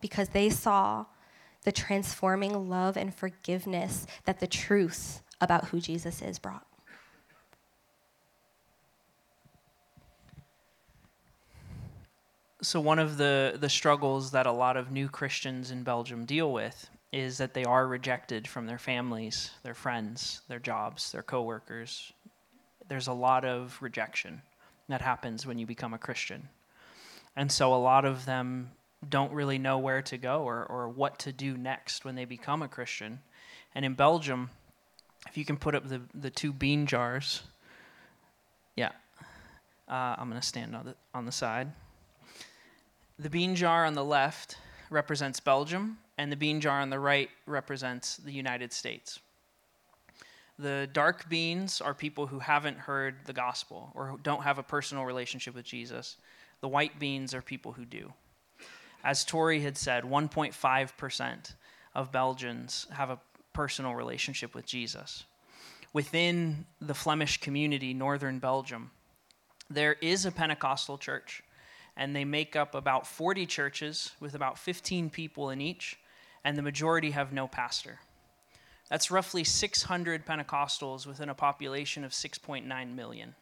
Because 0.00 0.30
they 0.30 0.50
saw 0.50 1.06
the 1.64 1.72
transforming 1.72 2.68
love 2.68 2.96
and 2.96 3.14
forgiveness 3.14 4.06
that 4.24 4.40
the 4.40 4.46
truth 4.46 5.22
about 5.40 5.66
who 5.66 5.80
Jesus 5.80 6.22
is 6.22 6.38
brought. 6.38 6.66
So 12.64 12.80
one 12.80 12.98
of 12.98 13.16
the 13.16 13.56
the 13.60 13.68
struggles 13.68 14.30
that 14.30 14.46
a 14.46 14.52
lot 14.52 14.76
of 14.76 14.90
new 14.90 15.08
Christians 15.08 15.70
in 15.70 15.82
Belgium 15.82 16.24
deal 16.24 16.52
with 16.52 16.88
is 17.12 17.38
that 17.38 17.54
they 17.54 17.64
are 17.64 17.86
rejected 17.86 18.48
from 18.48 18.66
their 18.66 18.78
families, 18.78 19.50
their 19.62 19.74
friends, 19.74 20.40
their 20.48 20.58
jobs, 20.58 21.12
their 21.12 21.22
coworkers. 21.22 22.12
There's 22.88 23.06
a 23.06 23.12
lot 23.12 23.44
of 23.44 23.78
rejection 23.80 24.42
that 24.88 25.00
happens 25.00 25.46
when 25.46 25.56
you 25.58 25.64
become 25.64 25.94
a 25.94 25.98
Christian. 25.98 26.48
And 27.36 27.52
so 27.52 27.72
a 27.72 27.76
lot 27.76 28.04
of 28.04 28.24
them 28.24 28.72
don't 29.08 29.32
really 29.32 29.58
know 29.58 29.78
where 29.78 30.02
to 30.02 30.18
go 30.18 30.42
or, 30.42 30.64
or 30.64 30.88
what 30.88 31.18
to 31.20 31.32
do 31.32 31.56
next 31.56 32.04
when 32.04 32.16
they 32.16 32.24
become 32.24 32.62
a 32.62 32.68
Christian. 32.68 33.20
And 33.74 33.84
in 33.84 33.94
Belgium, 33.94 34.50
if 35.28 35.36
you 35.36 35.44
can 35.44 35.56
put 35.56 35.74
up 35.74 35.88
the, 35.88 36.00
the 36.14 36.30
two 36.30 36.52
bean 36.52 36.86
jars, 36.86 37.42
yeah, 38.76 38.90
uh, 39.88 40.16
I'm 40.18 40.28
going 40.28 40.40
to 40.40 40.46
stand 40.46 40.74
on 40.74 40.86
the, 40.86 40.94
on 41.14 41.26
the 41.26 41.32
side. 41.32 41.70
The 43.16 43.30
bean 43.30 43.54
jar 43.54 43.84
on 43.84 43.94
the 43.94 44.04
left 44.04 44.58
represents 44.90 45.38
Belgium, 45.38 45.98
and 46.18 46.32
the 46.32 46.36
bean 46.36 46.60
jar 46.60 46.80
on 46.80 46.90
the 46.90 46.98
right 46.98 47.30
represents 47.46 48.16
the 48.16 48.32
United 48.32 48.72
States. 48.72 49.20
The 50.58 50.88
dark 50.92 51.28
beans 51.28 51.80
are 51.80 51.94
people 51.94 52.26
who 52.26 52.40
haven't 52.40 52.76
heard 52.76 53.18
the 53.26 53.32
gospel 53.32 53.92
or 53.94 54.18
don't 54.22 54.42
have 54.42 54.58
a 54.58 54.64
personal 54.64 55.04
relationship 55.04 55.54
with 55.54 55.64
Jesus. 55.64 56.16
The 56.60 56.68
white 56.68 56.98
beans 56.98 57.34
are 57.34 57.42
people 57.42 57.72
who 57.72 57.84
do. 57.84 58.12
As 59.04 59.24
Tori 59.24 59.60
had 59.60 59.76
said, 59.76 60.02
1.5% 60.02 61.54
of 61.94 62.10
Belgians 62.10 62.88
have 62.90 63.10
a 63.10 63.20
personal 63.52 63.94
relationship 63.94 64.56
with 64.56 64.66
Jesus. 64.66 65.24
Within 65.92 66.66
the 66.80 66.94
Flemish 66.94 67.40
community, 67.40 67.94
northern 67.94 68.40
Belgium, 68.40 68.90
there 69.70 69.94
is 70.00 70.26
a 70.26 70.32
Pentecostal 70.32 70.98
church 70.98 71.43
and 71.96 72.14
they 72.14 72.24
make 72.24 72.56
up 72.56 72.74
about 72.74 73.06
40 73.06 73.46
churches 73.46 74.12
with 74.20 74.34
about 74.34 74.58
15 74.58 75.10
people 75.10 75.50
in 75.50 75.60
each, 75.60 75.98
and 76.44 76.56
the 76.56 76.62
majority 76.62 77.12
have 77.12 77.32
no 77.32 77.46
pastor. 77.46 78.00
That's 78.90 79.10
roughly 79.10 79.44
600 79.44 80.26
Pentecostals 80.26 81.06
within 81.06 81.28
a 81.28 81.34
population 81.34 82.04
of 82.04 82.12
6.9 82.12 82.94
million. 82.94 83.34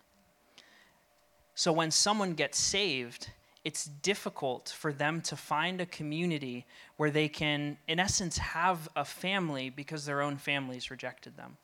So 1.54 1.72
when 1.72 1.90
someone 1.90 2.34
gets 2.34 2.58
saved, 2.58 3.30
it's 3.64 3.84
difficult 3.84 4.74
for 4.76 4.92
them 4.92 5.20
to 5.22 5.36
find 5.36 5.80
a 5.80 5.86
community 5.86 6.66
where 6.96 7.10
they 7.10 7.28
can, 7.28 7.76
in 7.86 8.00
essence, 8.00 8.38
have 8.38 8.88
a 8.96 9.04
family 9.04 9.70
because 9.70 10.04
their 10.04 10.20
own 10.20 10.36
families 10.36 10.90
rejected 10.90 11.36
them. 11.36 11.56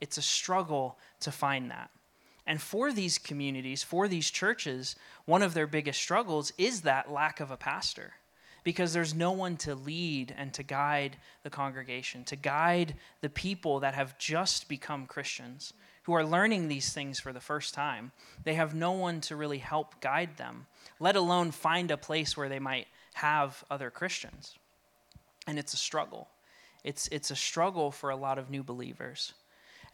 It's 0.00 0.18
a 0.18 0.22
struggle 0.22 0.98
to 1.20 1.32
find 1.32 1.70
that. 1.70 1.90
And 2.46 2.60
for 2.60 2.92
these 2.92 3.18
communities, 3.18 3.82
for 3.82 4.06
these 4.06 4.30
churches, 4.30 4.94
one 5.24 5.42
of 5.42 5.54
their 5.54 5.66
biggest 5.66 6.00
struggles 6.00 6.52
is 6.56 6.82
that 6.82 7.10
lack 7.10 7.40
of 7.40 7.50
a 7.50 7.56
pastor 7.56 8.14
because 8.66 8.92
there's 8.92 9.14
no 9.14 9.30
one 9.30 9.56
to 9.56 9.76
lead 9.76 10.34
and 10.36 10.52
to 10.52 10.64
guide 10.64 11.16
the 11.44 11.50
congregation, 11.50 12.24
to 12.24 12.34
guide 12.34 12.96
the 13.20 13.28
people 13.28 13.78
that 13.78 13.94
have 13.94 14.18
just 14.18 14.68
become 14.68 15.06
Christians, 15.06 15.72
who 16.02 16.14
are 16.14 16.24
learning 16.24 16.66
these 16.66 16.92
things 16.92 17.20
for 17.20 17.32
the 17.32 17.40
first 17.40 17.74
time. 17.74 18.10
They 18.42 18.54
have 18.54 18.74
no 18.74 18.90
one 18.90 19.20
to 19.22 19.36
really 19.36 19.58
help 19.58 20.00
guide 20.00 20.36
them, 20.36 20.66
let 20.98 21.14
alone 21.14 21.52
find 21.52 21.92
a 21.92 21.96
place 21.96 22.36
where 22.36 22.48
they 22.48 22.58
might 22.58 22.88
have 23.14 23.62
other 23.70 23.88
Christians. 23.88 24.56
And 25.46 25.60
it's 25.60 25.74
a 25.74 25.76
struggle. 25.76 26.26
It's, 26.82 27.08
it's 27.12 27.30
a 27.30 27.36
struggle 27.36 27.92
for 27.92 28.10
a 28.10 28.16
lot 28.16 28.36
of 28.36 28.50
new 28.50 28.64
believers. 28.64 29.32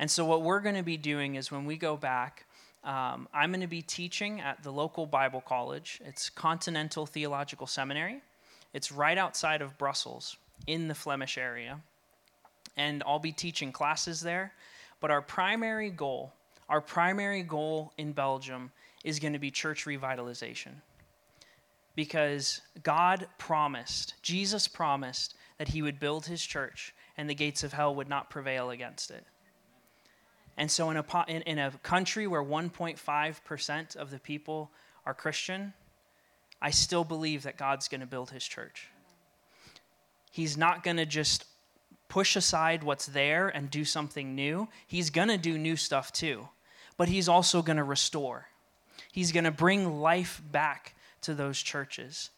And 0.03 0.11
so, 0.11 0.25
what 0.25 0.43
we're 0.43 0.59
going 0.59 0.75
to 0.75 0.83
be 0.83 0.97
doing 0.97 1.37
is 1.37 1.53
when 1.53 1.65
we 1.65 1.77
go 1.77 1.97
back, 1.97 2.45
um, 2.83 3.29
I'm 3.33 3.51
going 3.53 3.61
to 3.61 3.69
be 3.69 3.83
teaching 3.83 4.41
at 4.41 4.61
the 4.65 4.73
local 4.73 5.07
Bible 5.07 5.41
college. 5.41 6.01
It's 6.05 6.29
Continental 6.29 7.07
Theological 7.07 7.69
Seminary. 7.69 8.21
It's 8.75 8.91
right 8.91 9.17
outside 9.17 9.63
of 9.63 9.79
Brussels 9.79 10.37
in 10.67 10.89
the 10.89 10.95
Flemish 10.97 11.39
area. 11.39 11.79
And 12.77 13.05
I'll 13.07 13.21
be 13.21 13.31
teaching 13.31 13.71
classes 13.71 14.21
there. 14.21 14.53
But 14.99 15.13
our 15.13 15.23
primary 15.23 15.91
goal, 15.91 16.33
our 16.69 16.81
primary 16.81 17.45
goal 17.45 17.93
in 17.97 18.11
Belgium 18.11 18.73
is 19.05 19.21
going 19.21 19.35
to 19.35 19.39
be 19.39 19.53
church 19.53 19.85
revitalization. 19.85 20.73
Because 21.95 22.61
God 22.83 23.29
promised, 23.39 24.15
Jesus 24.21 24.67
promised 24.67 25.37
that 25.59 25.69
he 25.69 25.81
would 25.81 26.01
build 26.01 26.27
his 26.27 26.45
church 26.45 26.93
and 27.17 27.31
the 27.31 27.37
gates 27.37 27.63
of 27.63 27.73
hell 27.73 27.95
would 27.95 28.09
not 28.09 28.31
prevail 28.31 28.71
against 28.71 29.13
it. 29.13 29.25
And 30.57 30.71
so, 30.71 30.91
in 30.91 30.97
a, 30.97 31.05
in, 31.29 31.43
in 31.43 31.59
a 31.59 31.71
country 31.83 32.27
where 32.27 32.43
1.5% 32.43 33.97
of 33.97 34.11
the 34.11 34.19
people 34.19 34.71
are 35.07 35.15
Christian, 35.15 35.73
I 36.61 36.71
still 36.71 37.05
believe 37.05 37.43
that 37.43 37.57
God's 37.57 37.89
going 37.89 38.03
to 38.03 38.07
build 38.07 38.31
his 38.31 38.45
church. 38.45 38.89
He's 40.31 40.57
not 40.57 40.83
going 40.83 40.99
to 40.99 41.07
just 41.07 41.47
push 42.09 42.37
aside 42.37 42.85
what's 42.85 43.07
there 43.07 43.49
and 43.49 43.71
do 43.71 43.85
something 43.85 44.35
new. 44.35 44.69
He's 44.87 45.11
going 45.11 45.29
to 45.29 45.39
do 45.39 45.57
new 45.57 45.77
stuff 45.77 46.13
too. 46.13 46.49
But 46.97 47.09
he's 47.09 47.29
also 47.29 47.63
going 47.63 47.79
to 47.79 47.85
restore. 47.85 48.49
He's 49.11 49.33
going 49.33 49.45
to 49.45 49.51
bring 49.51 50.01
life 50.01 50.43
back 50.51 50.95
to 51.23 51.35
those 51.35 51.61
churches 51.61 52.31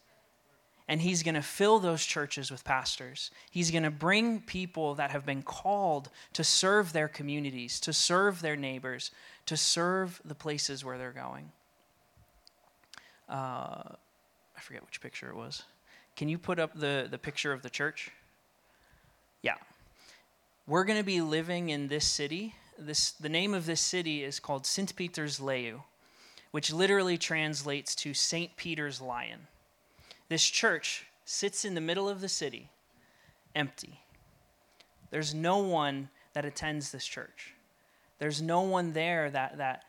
and 0.87 1.01
he's 1.01 1.23
going 1.23 1.35
to 1.35 1.42
fill 1.42 1.79
those 1.79 2.05
churches 2.05 2.51
with 2.51 2.64
pastors. 2.64 3.31
He's 3.51 3.70
going 3.70 3.85
to 3.85 3.90
bring 3.90 4.40
people 4.40 4.94
that 4.97 5.11
have 5.11 5.25
been 5.25 5.42
called 5.42 6.11
to 6.35 6.44
serve 6.44 6.92
their 6.92 7.09
communities, 7.09 7.81
to 7.81 7.92
serve 7.92 8.42
their 8.42 8.57
neighbors, 8.57 9.11
to 9.47 9.57
serve 9.57 10.20
the 10.25 10.35
places 10.35 10.85
where 10.85 10.99
they're 10.99 11.12
going. 11.12 11.53
Uh, 13.29 13.83
I 14.57 14.61
forget 14.61 14.85
which 14.85 15.01
picture 15.01 15.31
it 15.31 15.37
was. 15.37 15.62
Can 16.16 16.29
you 16.29 16.38
put 16.38 16.59
up 16.59 16.79
the, 16.79 17.09
the 17.11 17.18
picture 17.18 17.53
of 17.53 17.62
the 17.62 17.70
church? 17.70 18.11
Yeah. 19.42 19.57
We're 20.66 20.85
going 20.85 20.99
to 20.99 21.05
be 21.05 21.23
living 21.23 21.70
in 21.70 21.88
this 21.88 22.05
city. 22.05 22.55
This, 22.79 23.12
the 23.12 23.29
name 23.29 23.55
of 23.55 23.64
this 23.64 23.81
city 23.81 24.23
is 24.23 24.38
called 24.38 24.66
St. 24.66 24.94
Peter's 24.94 25.38
Leeuw, 25.38 25.81
which 26.51 26.73
literally 26.73 27.16
translates 27.16 27.94
to 27.97 28.12
St. 28.12 28.55
Peter's 28.57 29.01
Lion. 29.01 29.47
This 30.28 30.44
church 30.44 31.06
sits 31.24 31.64
in 31.64 31.74
the 31.74 31.80
middle 31.80 32.08
of 32.08 32.20
the 32.20 32.28
city, 32.28 32.70
empty. 33.54 34.00
There's 35.10 35.34
no 35.34 35.58
one 35.58 36.08
that 36.32 36.44
attends 36.44 36.90
this 36.90 37.04
church. 37.04 37.54
There's 38.18 38.42
no 38.42 38.62
one 38.62 38.92
there 38.92 39.30
that, 39.30 39.58
that 39.58 39.84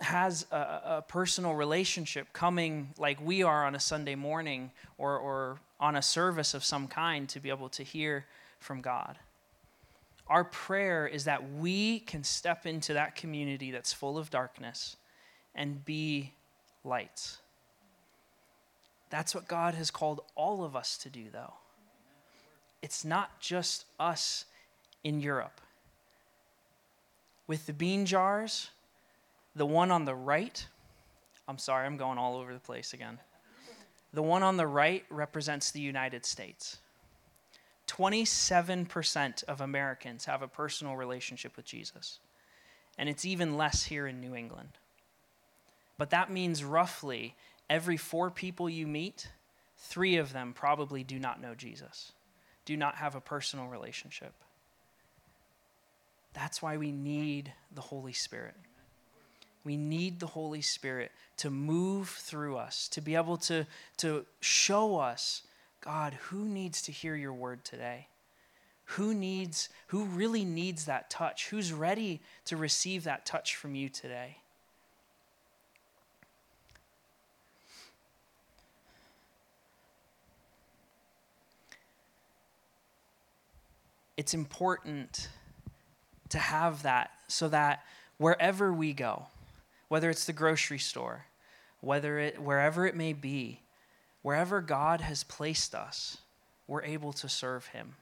has 0.00 0.46
a, 0.50 0.56
a, 0.56 1.04
personal 1.06 1.54
relationship 1.54 2.32
coming 2.32 2.92
like 2.98 3.24
we 3.24 3.42
are 3.42 3.64
on 3.64 3.74
a 3.74 3.80
Sunday 3.80 4.14
morning 4.14 4.70
or, 4.98 5.16
or 5.18 5.58
on 5.78 5.96
a 5.96 6.02
service 6.02 6.54
of 6.54 6.64
some 6.64 6.88
kind 6.88 7.28
to 7.28 7.40
be 7.40 7.48
able 7.48 7.68
to 7.68 7.82
hear 7.82 8.26
from 8.58 8.80
God. 8.80 9.18
Our 10.26 10.44
prayer 10.44 11.06
is 11.06 11.24
that 11.24 11.52
we 11.52 12.00
can 12.00 12.24
step 12.24 12.66
into 12.66 12.94
that 12.94 13.14
community 13.14 13.70
that's 13.70 13.92
full 13.92 14.18
of 14.18 14.30
darkness 14.30 14.96
and 15.54 15.84
be 15.84 16.32
lights. 16.82 17.38
That's 19.14 19.32
what 19.32 19.46
God 19.46 19.76
has 19.76 19.92
called 19.92 20.22
all 20.34 20.64
of 20.64 20.74
us 20.74 20.98
to 20.98 21.08
do, 21.08 21.26
though. 21.32 21.52
It's 22.82 23.04
not 23.04 23.38
just 23.38 23.84
us 24.00 24.44
in 25.04 25.20
Europe. 25.20 25.60
With 27.46 27.66
the 27.66 27.72
bean 27.72 28.06
jars, 28.06 28.70
the 29.54 29.66
one 29.66 29.92
on 29.92 30.04
the 30.04 30.16
right, 30.16 30.66
I'm 31.46 31.58
sorry, 31.58 31.86
I'm 31.86 31.96
going 31.96 32.18
all 32.18 32.38
over 32.38 32.52
the 32.52 32.58
place 32.58 32.92
again. 32.92 33.20
The 34.12 34.22
one 34.24 34.42
on 34.42 34.56
the 34.56 34.66
right 34.66 35.04
represents 35.10 35.70
the 35.70 35.80
United 35.80 36.26
States. 36.26 36.78
27% 37.86 39.44
of 39.44 39.60
Americans 39.60 40.24
have 40.24 40.42
a 40.42 40.48
personal 40.48 40.96
relationship 40.96 41.56
with 41.56 41.66
Jesus. 41.66 42.18
And 42.98 43.08
it's 43.08 43.24
even 43.24 43.56
less 43.56 43.84
here 43.84 44.08
in 44.08 44.20
New 44.20 44.34
England. 44.34 44.70
But 45.98 46.10
that 46.10 46.32
means 46.32 46.64
roughly 46.64 47.36
every 47.68 47.96
four 47.96 48.30
people 48.30 48.68
you 48.68 48.86
meet, 48.86 49.28
three 49.76 50.16
of 50.16 50.32
them 50.32 50.52
probably 50.54 51.04
do 51.04 51.18
not 51.18 51.40
know 51.40 51.54
Jesus, 51.54 52.12
do 52.64 52.76
not 52.76 52.96
have 52.96 53.14
a 53.14 53.20
personal 53.20 53.66
relationship. 53.66 54.32
That's 56.32 56.60
why 56.60 56.76
we 56.76 56.90
need 56.90 57.52
the 57.74 57.80
Holy 57.80 58.12
Spirit. 58.12 58.56
We 59.64 59.76
need 59.76 60.20
the 60.20 60.26
Holy 60.26 60.60
Spirit 60.60 61.12
to 61.38 61.50
move 61.50 62.08
through 62.08 62.56
us, 62.56 62.88
to 62.88 63.00
be 63.00 63.14
able 63.14 63.38
to, 63.38 63.66
to 63.98 64.26
show 64.40 64.98
us, 64.98 65.42
God, 65.80 66.14
who 66.14 66.44
needs 66.44 66.82
to 66.82 66.92
hear 66.92 67.14
your 67.14 67.32
word 67.32 67.64
today? 67.64 68.08
Who 68.86 69.14
needs, 69.14 69.70
who 69.88 70.04
really 70.04 70.44
needs 70.44 70.84
that 70.84 71.08
touch? 71.08 71.48
Who's 71.48 71.72
ready 71.72 72.20
to 72.44 72.56
receive 72.56 73.04
that 73.04 73.24
touch 73.24 73.56
from 73.56 73.74
you 73.74 73.88
today? 73.88 74.38
It's 84.16 84.34
important 84.34 85.28
to 86.28 86.38
have 86.38 86.82
that 86.82 87.10
so 87.28 87.48
that 87.48 87.84
wherever 88.18 88.72
we 88.72 88.92
go, 88.92 89.26
whether 89.88 90.10
it's 90.10 90.24
the 90.24 90.32
grocery 90.32 90.78
store, 90.78 91.26
whether 91.80 92.18
it 92.18 92.40
wherever 92.40 92.86
it 92.86 92.96
may 92.96 93.12
be, 93.12 93.60
wherever 94.22 94.60
God 94.60 95.00
has 95.00 95.22
placed 95.24 95.74
us, 95.74 96.18
we're 96.66 96.82
able 96.82 97.12
to 97.12 97.28
serve 97.28 97.66
him. 97.68 97.94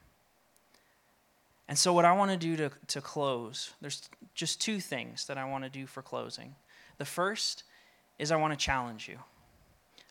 And 1.69 1.79
so 1.79 1.93
what 1.93 2.05
I 2.05 2.13
want 2.13 2.31
to 2.31 2.37
do 2.37 2.57
to, 2.57 2.71
to 2.89 3.01
close, 3.01 3.73
there's 3.81 4.09
just 4.35 4.61
two 4.61 4.81
things 4.81 5.27
that 5.27 5.39
I 5.39 5.45
want 5.45 5.65
to 5.65 5.71
do 5.71 5.87
for 5.87 6.03
closing. 6.03 6.55
The 6.99 7.05
first 7.05 7.65
is 8.19 8.31
I 8.31 8.37
want 8.37 8.53
to 8.53 8.63
challenge 8.63 9.09
you. 9.09 9.19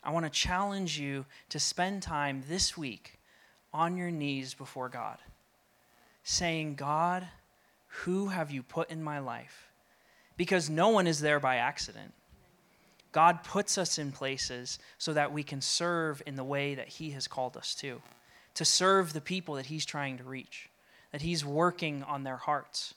I 0.04 0.12
want 0.12 0.26
to 0.26 0.32
challenge 0.32 1.00
you 1.00 1.26
to 1.50 1.60
spend 1.60 2.02
time 2.02 2.44
this 2.50 2.76
week 2.76 3.20
on 3.74 3.96
your 3.96 4.12
knees 4.12 4.54
before 4.54 4.90
God, 4.90 5.18
saying, 6.24 6.76
God, 6.76 7.28
who 7.88 8.28
have 8.28 8.52
you 8.52 8.64
put 8.64 8.90
in 8.90 9.04
my 9.04 9.20
life? 9.20 9.72
because 10.42 10.72
no 10.72 10.90
one 10.90 11.06
is 11.06 11.20
there 11.20 11.40
by 11.40 11.58
accident. 11.58 12.14
God 13.12 13.44
puts 13.44 13.78
us 13.78 14.00
in 14.00 14.12
places 14.12 14.80
so 14.98 15.14
that 15.14 15.32
we 15.32 15.44
can 15.44 15.62
serve 15.62 16.24
in 16.26 16.36
the 16.36 16.44
way 16.44 16.74
that 16.74 16.88
He 16.88 17.12
has 17.12 17.28
called 17.28 17.56
us 17.56 17.76
to, 17.76 18.02
to 18.56 18.66
serve 18.66 19.14
the 19.14 19.22
people 19.22 19.54
that 19.54 19.68
He's 19.68 19.86
trying 19.86 20.18
to 20.18 20.24
reach, 20.24 20.68
that 21.12 21.22
He's 21.22 21.46
working 21.46 22.02
on 22.02 22.24
their 22.24 22.38
hearts. 22.38 22.96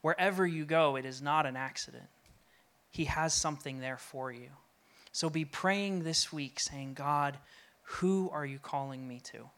Wherever 0.00 0.46
you 0.46 0.64
go, 0.64 0.96
it 0.96 1.04
is 1.04 1.20
not 1.20 1.44
an 1.44 1.56
accident. 1.56 2.08
He 2.90 3.04
has 3.04 3.34
something 3.34 3.80
there 3.80 3.98
for 3.98 4.32
you. 4.32 4.48
So 5.12 5.28
be 5.28 5.44
praying 5.44 6.04
this 6.04 6.32
week, 6.32 6.58
saying, 6.58 6.94
God, 6.94 7.36
who 7.82 8.30
are 8.32 8.46
you 8.46 8.58
calling 8.58 9.06
me 9.06 9.20
to? 9.24 9.50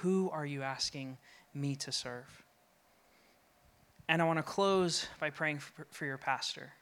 Who 0.00 0.30
are 0.30 0.46
you 0.46 0.62
asking 0.62 1.18
me 1.52 1.76
to 1.76 1.92
serve? 1.92 2.42
And 4.08 4.22
I 4.22 4.24
want 4.24 4.38
to 4.38 4.42
close 4.42 5.06
by 5.18 5.28
praying 5.28 5.58
for, 5.58 5.86
for 5.90 6.06
your 6.06 6.16
pastor. 6.16 6.72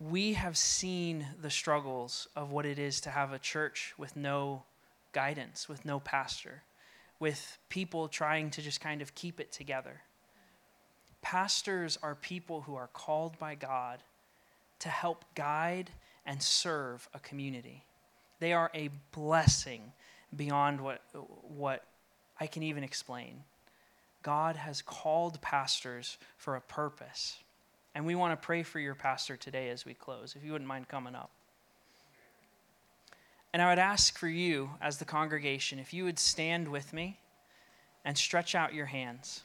We 0.00 0.32
have 0.32 0.56
seen 0.56 1.26
the 1.40 1.50
struggles 1.50 2.26
of 2.34 2.50
what 2.50 2.66
it 2.66 2.80
is 2.80 3.00
to 3.02 3.10
have 3.10 3.32
a 3.32 3.38
church 3.38 3.94
with 3.96 4.16
no 4.16 4.64
guidance, 5.12 5.68
with 5.68 5.84
no 5.84 6.00
pastor, 6.00 6.64
with 7.20 7.58
people 7.68 8.08
trying 8.08 8.50
to 8.50 8.60
just 8.60 8.80
kind 8.80 9.02
of 9.02 9.14
keep 9.14 9.38
it 9.38 9.52
together. 9.52 10.02
Pastors 11.22 11.96
are 12.02 12.16
people 12.16 12.62
who 12.62 12.74
are 12.74 12.88
called 12.88 13.38
by 13.38 13.54
God 13.54 14.02
to 14.80 14.88
help 14.88 15.24
guide 15.36 15.90
and 16.26 16.42
serve 16.42 17.08
a 17.14 17.20
community. 17.20 17.84
They 18.40 18.52
are 18.52 18.70
a 18.74 18.90
blessing 19.12 19.92
beyond 20.36 20.80
what, 20.80 21.02
what 21.42 21.84
I 22.40 22.46
can 22.46 22.62
even 22.62 22.84
explain. 22.84 23.44
God 24.22 24.56
has 24.56 24.82
called 24.82 25.40
pastors 25.40 26.18
for 26.36 26.56
a 26.56 26.60
purpose. 26.60 27.36
And 27.94 28.06
we 28.06 28.14
want 28.14 28.32
to 28.32 28.44
pray 28.44 28.62
for 28.62 28.80
your 28.80 28.94
pastor 28.94 29.36
today 29.36 29.68
as 29.68 29.84
we 29.84 29.94
close, 29.94 30.34
if 30.34 30.44
you 30.44 30.52
wouldn't 30.52 30.68
mind 30.68 30.88
coming 30.88 31.14
up. 31.14 31.30
And 33.52 33.62
I 33.62 33.68
would 33.68 33.78
ask 33.78 34.18
for 34.18 34.26
you, 34.26 34.70
as 34.80 34.98
the 34.98 35.04
congregation, 35.04 35.78
if 35.78 35.94
you 35.94 36.04
would 36.04 36.18
stand 36.18 36.66
with 36.66 36.92
me 36.92 37.20
and 38.04 38.18
stretch 38.18 38.54
out 38.54 38.74
your 38.74 38.86
hands. 38.86 39.42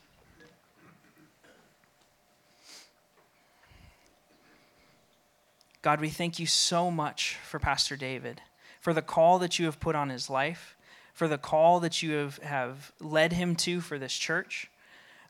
God, 5.81 6.01
we 6.01 6.09
thank 6.09 6.39
you 6.39 6.45
so 6.45 6.89
much 6.89 7.37
for 7.43 7.59
Pastor 7.59 7.95
David, 7.95 8.41
for 8.81 8.93
the 8.93 9.01
call 9.01 9.39
that 9.39 9.59
you 9.59 9.65
have 9.65 9.79
put 9.79 9.95
on 9.95 10.09
his 10.09 10.29
life 10.29 10.75
for 11.19 11.27
the 11.27 11.37
call 11.37 11.81
that 11.81 12.01
you 12.01 12.13
have, 12.13 12.37
have 12.37 12.93
led 13.01 13.33
him 13.33 13.53
to 13.53 13.81
for 13.81 13.99
this 13.99 14.13
church. 14.13 14.71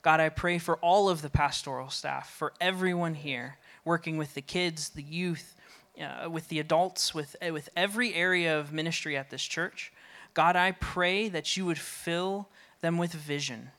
God, 0.03 0.19
I 0.19 0.29
pray 0.29 0.59
for 0.59 0.75
all 0.81 1.09
of 1.09 1.23
the 1.23 1.31
pastoral 1.31 1.89
staff, 1.89 2.29
for 2.29 2.53
everyone 2.61 3.15
here 3.15 3.57
working 3.83 4.15
with 4.15 4.35
the 4.35 4.41
kids, 4.43 4.89
the 4.89 5.01
youth, 5.01 5.55
uh, 5.99 6.29
with 6.29 6.47
the 6.49 6.59
adults, 6.59 7.15
with, 7.15 7.35
uh, 7.41 7.51
with 7.51 7.69
every 7.75 8.13
area 8.13 8.59
of 8.59 8.71
ministry 8.71 9.17
at 9.17 9.31
this 9.31 9.41
church. 9.41 9.91
God, 10.35 10.55
I 10.55 10.73
pray 10.73 11.27
that 11.27 11.57
you 11.57 11.65
would 11.65 11.79
fill 11.79 12.49
them 12.81 12.99
with 12.99 13.13
vision 13.13 13.71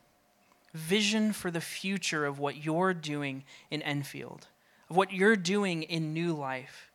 vision 0.74 1.32
for 1.32 1.52
the 1.52 1.60
future 1.60 2.26
of 2.26 2.40
what 2.40 2.64
you're 2.64 2.94
doing 2.94 3.44
in 3.70 3.82
Enfield, 3.82 4.48
of 4.88 4.96
what 4.96 5.12
you're 5.12 5.36
doing 5.36 5.84
in 5.84 6.12
new 6.12 6.32
life. 6.32 6.90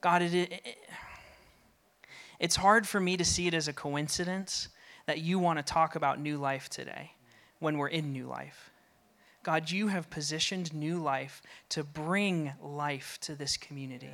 God, 0.00 0.22
it, 0.22 0.34
it, 0.34 0.76
it's 2.38 2.56
hard 2.56 2.86
for 2.86 3.00
me 3.00 3.16
to 3.16 3.24
see 3.24 3.46
it 3.46 3.54
as 3.54 3.68
a 3.68 3.72
coincidence 3.72 4.68
that 5.06 5.20
you 5.20 5.38
want 5.38 5.58
to 5.58 5.62
talk 5.62 5.96
about 5.96 6.20
new 6.20 6.36
life 6.36 6.68
today 6.68 7.12
when 7.58 7.78
we're 7.78 7.88
in 7.88 8.12
new 8.12 8.26
life. 8.26 8.70
God, 9.42 9.70
you 9.70 9.88
have 9.88 10.10
positioned 10.10 10.74
new 10.74 10.98
life 10.98 11.40
to 11.68 11.84
bring 11.84 12.52
life 12.60 13.18
to 13.22 13.36
this 13.36 13.56
community. 13.56 14.10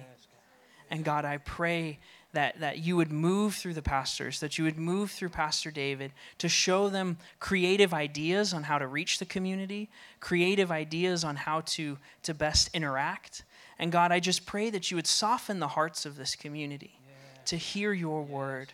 And 0.90 1.04
God, 1.04 1.24
I 1.24 1.38
pray 1.38 2.00
that, 2.34 2.60
that 2.60 2.78
you 2.78 2.96
would 2.96 3.10
move 3.10 3.54
through 3.54 3.72
the 3.72 3.80
pastors, 3.80 4.40
that 4.40 4.58
you 4.58 4.64
would 4.64 4.78
move 4.78 5.10
through 5.10 5.30
Pastor 5.30 5.70
David 5.70 6.12
to 6.36 6.50
show 6.50 6.90
them 6.90 7.16
creative 7.40 7.94
ideas 7.94 8.52
on 8.52 8.64
how 8.64 8.78
to 8.78 8.86
reach 8.86 9.18
the 9.18 9.24
community, 9.24 9.88
creative 10.20 10.70
ideas 10.70 11.24
on 11.24 11.36
how 11.36 11.62
to, 11.62 11.96
to 12.24 12.34
best 12.34 12.68
interact. 12.74 13.44
And 13.78 13.90
God, 13.90 14.12
I 14.12 14.20
just 14.20 14.44
pray 14.44 14.68
that 14.68 14.90
you 14.90 14.96
would 14.96 15.06
soften 15.06 15.60
the 15.60 15.68
hearts 15.68 16.04
of 16.04 16.16
this 16.16 16.36
community 16.36 16.98
to 17.46 17.56
hear 17.56 17.92
your 17.92 18.22
word. 18.22 18.72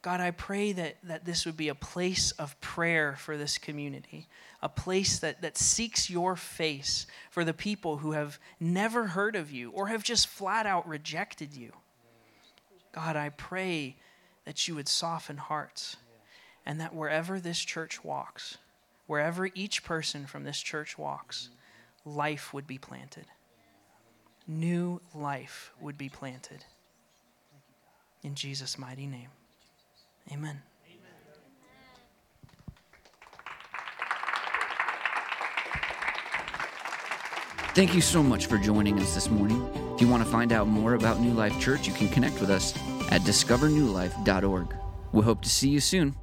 God, 0.00 0.20
I 0.20 0.30
pray 0.30 0.72
that, 0.72 0.96
that 1.04 1.24
this 1.24 1.44
would 1.44 1.56
be 1.56 1.68
a 1.68 1.74
place 1.74 2.30
of 2.32 2.58
prayer 2.60 3.16
for 3.18 3.36
this 3.36 3.58
community, 3.58 4.28
a 4.62 4.68
place 4.68 5.18
that, 5.18 5.42
that 5.42 5.58
seeks 5.58 6.08
your 6.08 6.36
face 6.36 7.06
for 7.30 7.44
the 7.44 7.52
people 7.52 7.98
who 7.98 8.12
have 8.12 8.38
never 8.60 9.08
heard 9.08 9.34
of 9.34 9.50
you 9.50 9.70
or 9.70 9.88
have 9.88 10.04
just 10.04 10.28
flat 10.28 10.66
out 10.66 10.86
rejected 10.86 11.54
you. 11.54 11.72
God, 12.92 13.16
I 13.16 13.30
pray 13.30 13.96
that 14.44 14.68
you 14.68 14.76
would 14.76 14.88
soften 14.88 15.36
hearts 15.36 15.96
and 16.64 16.80
that 16.80 16.94
wherever 16.94 17.40
this 17.40 17.58
church 17.58 18.04
walks, 18.04 18.58
wherever 19.06 19.48
each 19.54 19.84
person 19.84 20.26
from 20.26 20.44
this 20.44 20.60
church 20.60 20.96
walks, 20.96 21.50
life 22.04 22.54
would 22.54 22.66
be 22.66 22.78
planted. 22.78 23.26
New 24.46 25.00
life 25.14 25.72
would 25.80 25.98
be 25.98 26.08
planted. 26.08 26.64
In 28.22 28.34
Jesus' 28.34 28.78
mighty 28.78 29.06
name. 29.06 29.28
Amen. 30.32 30.62
Thank 37.74 37.94
you 37.94 38.00
so 38.00 38.24
much 38.24 38.46
for 38.46 38.58
joining 38.58 38.98
us 38.98 39.14
this 39.14 39.30
morning. 39.30 39.70
If 39.94 40.00
you 40.00 40.08
want 40.08 40.24
to 40.24 40.28
find 40.28 40.52
out 40.52 40.66
more 40.66 40.94
about 40.94 41.20
New 41.20 41.32
Life 41.32 41.60
Church, 41.60 41.86
you 41.86 41.94
can 41.94 42.08
connect 42.08 42.40
with 42.40 42.50
us 42.50 42.76
at 43.12 43.20
discovernewlife.org. 43.22 44.74
We 45.12 45.22
hope 45.22 45.42
to 45.42 45.48
see 45.48 45.68
you 45.68 45.78
soon. 45.78 46.16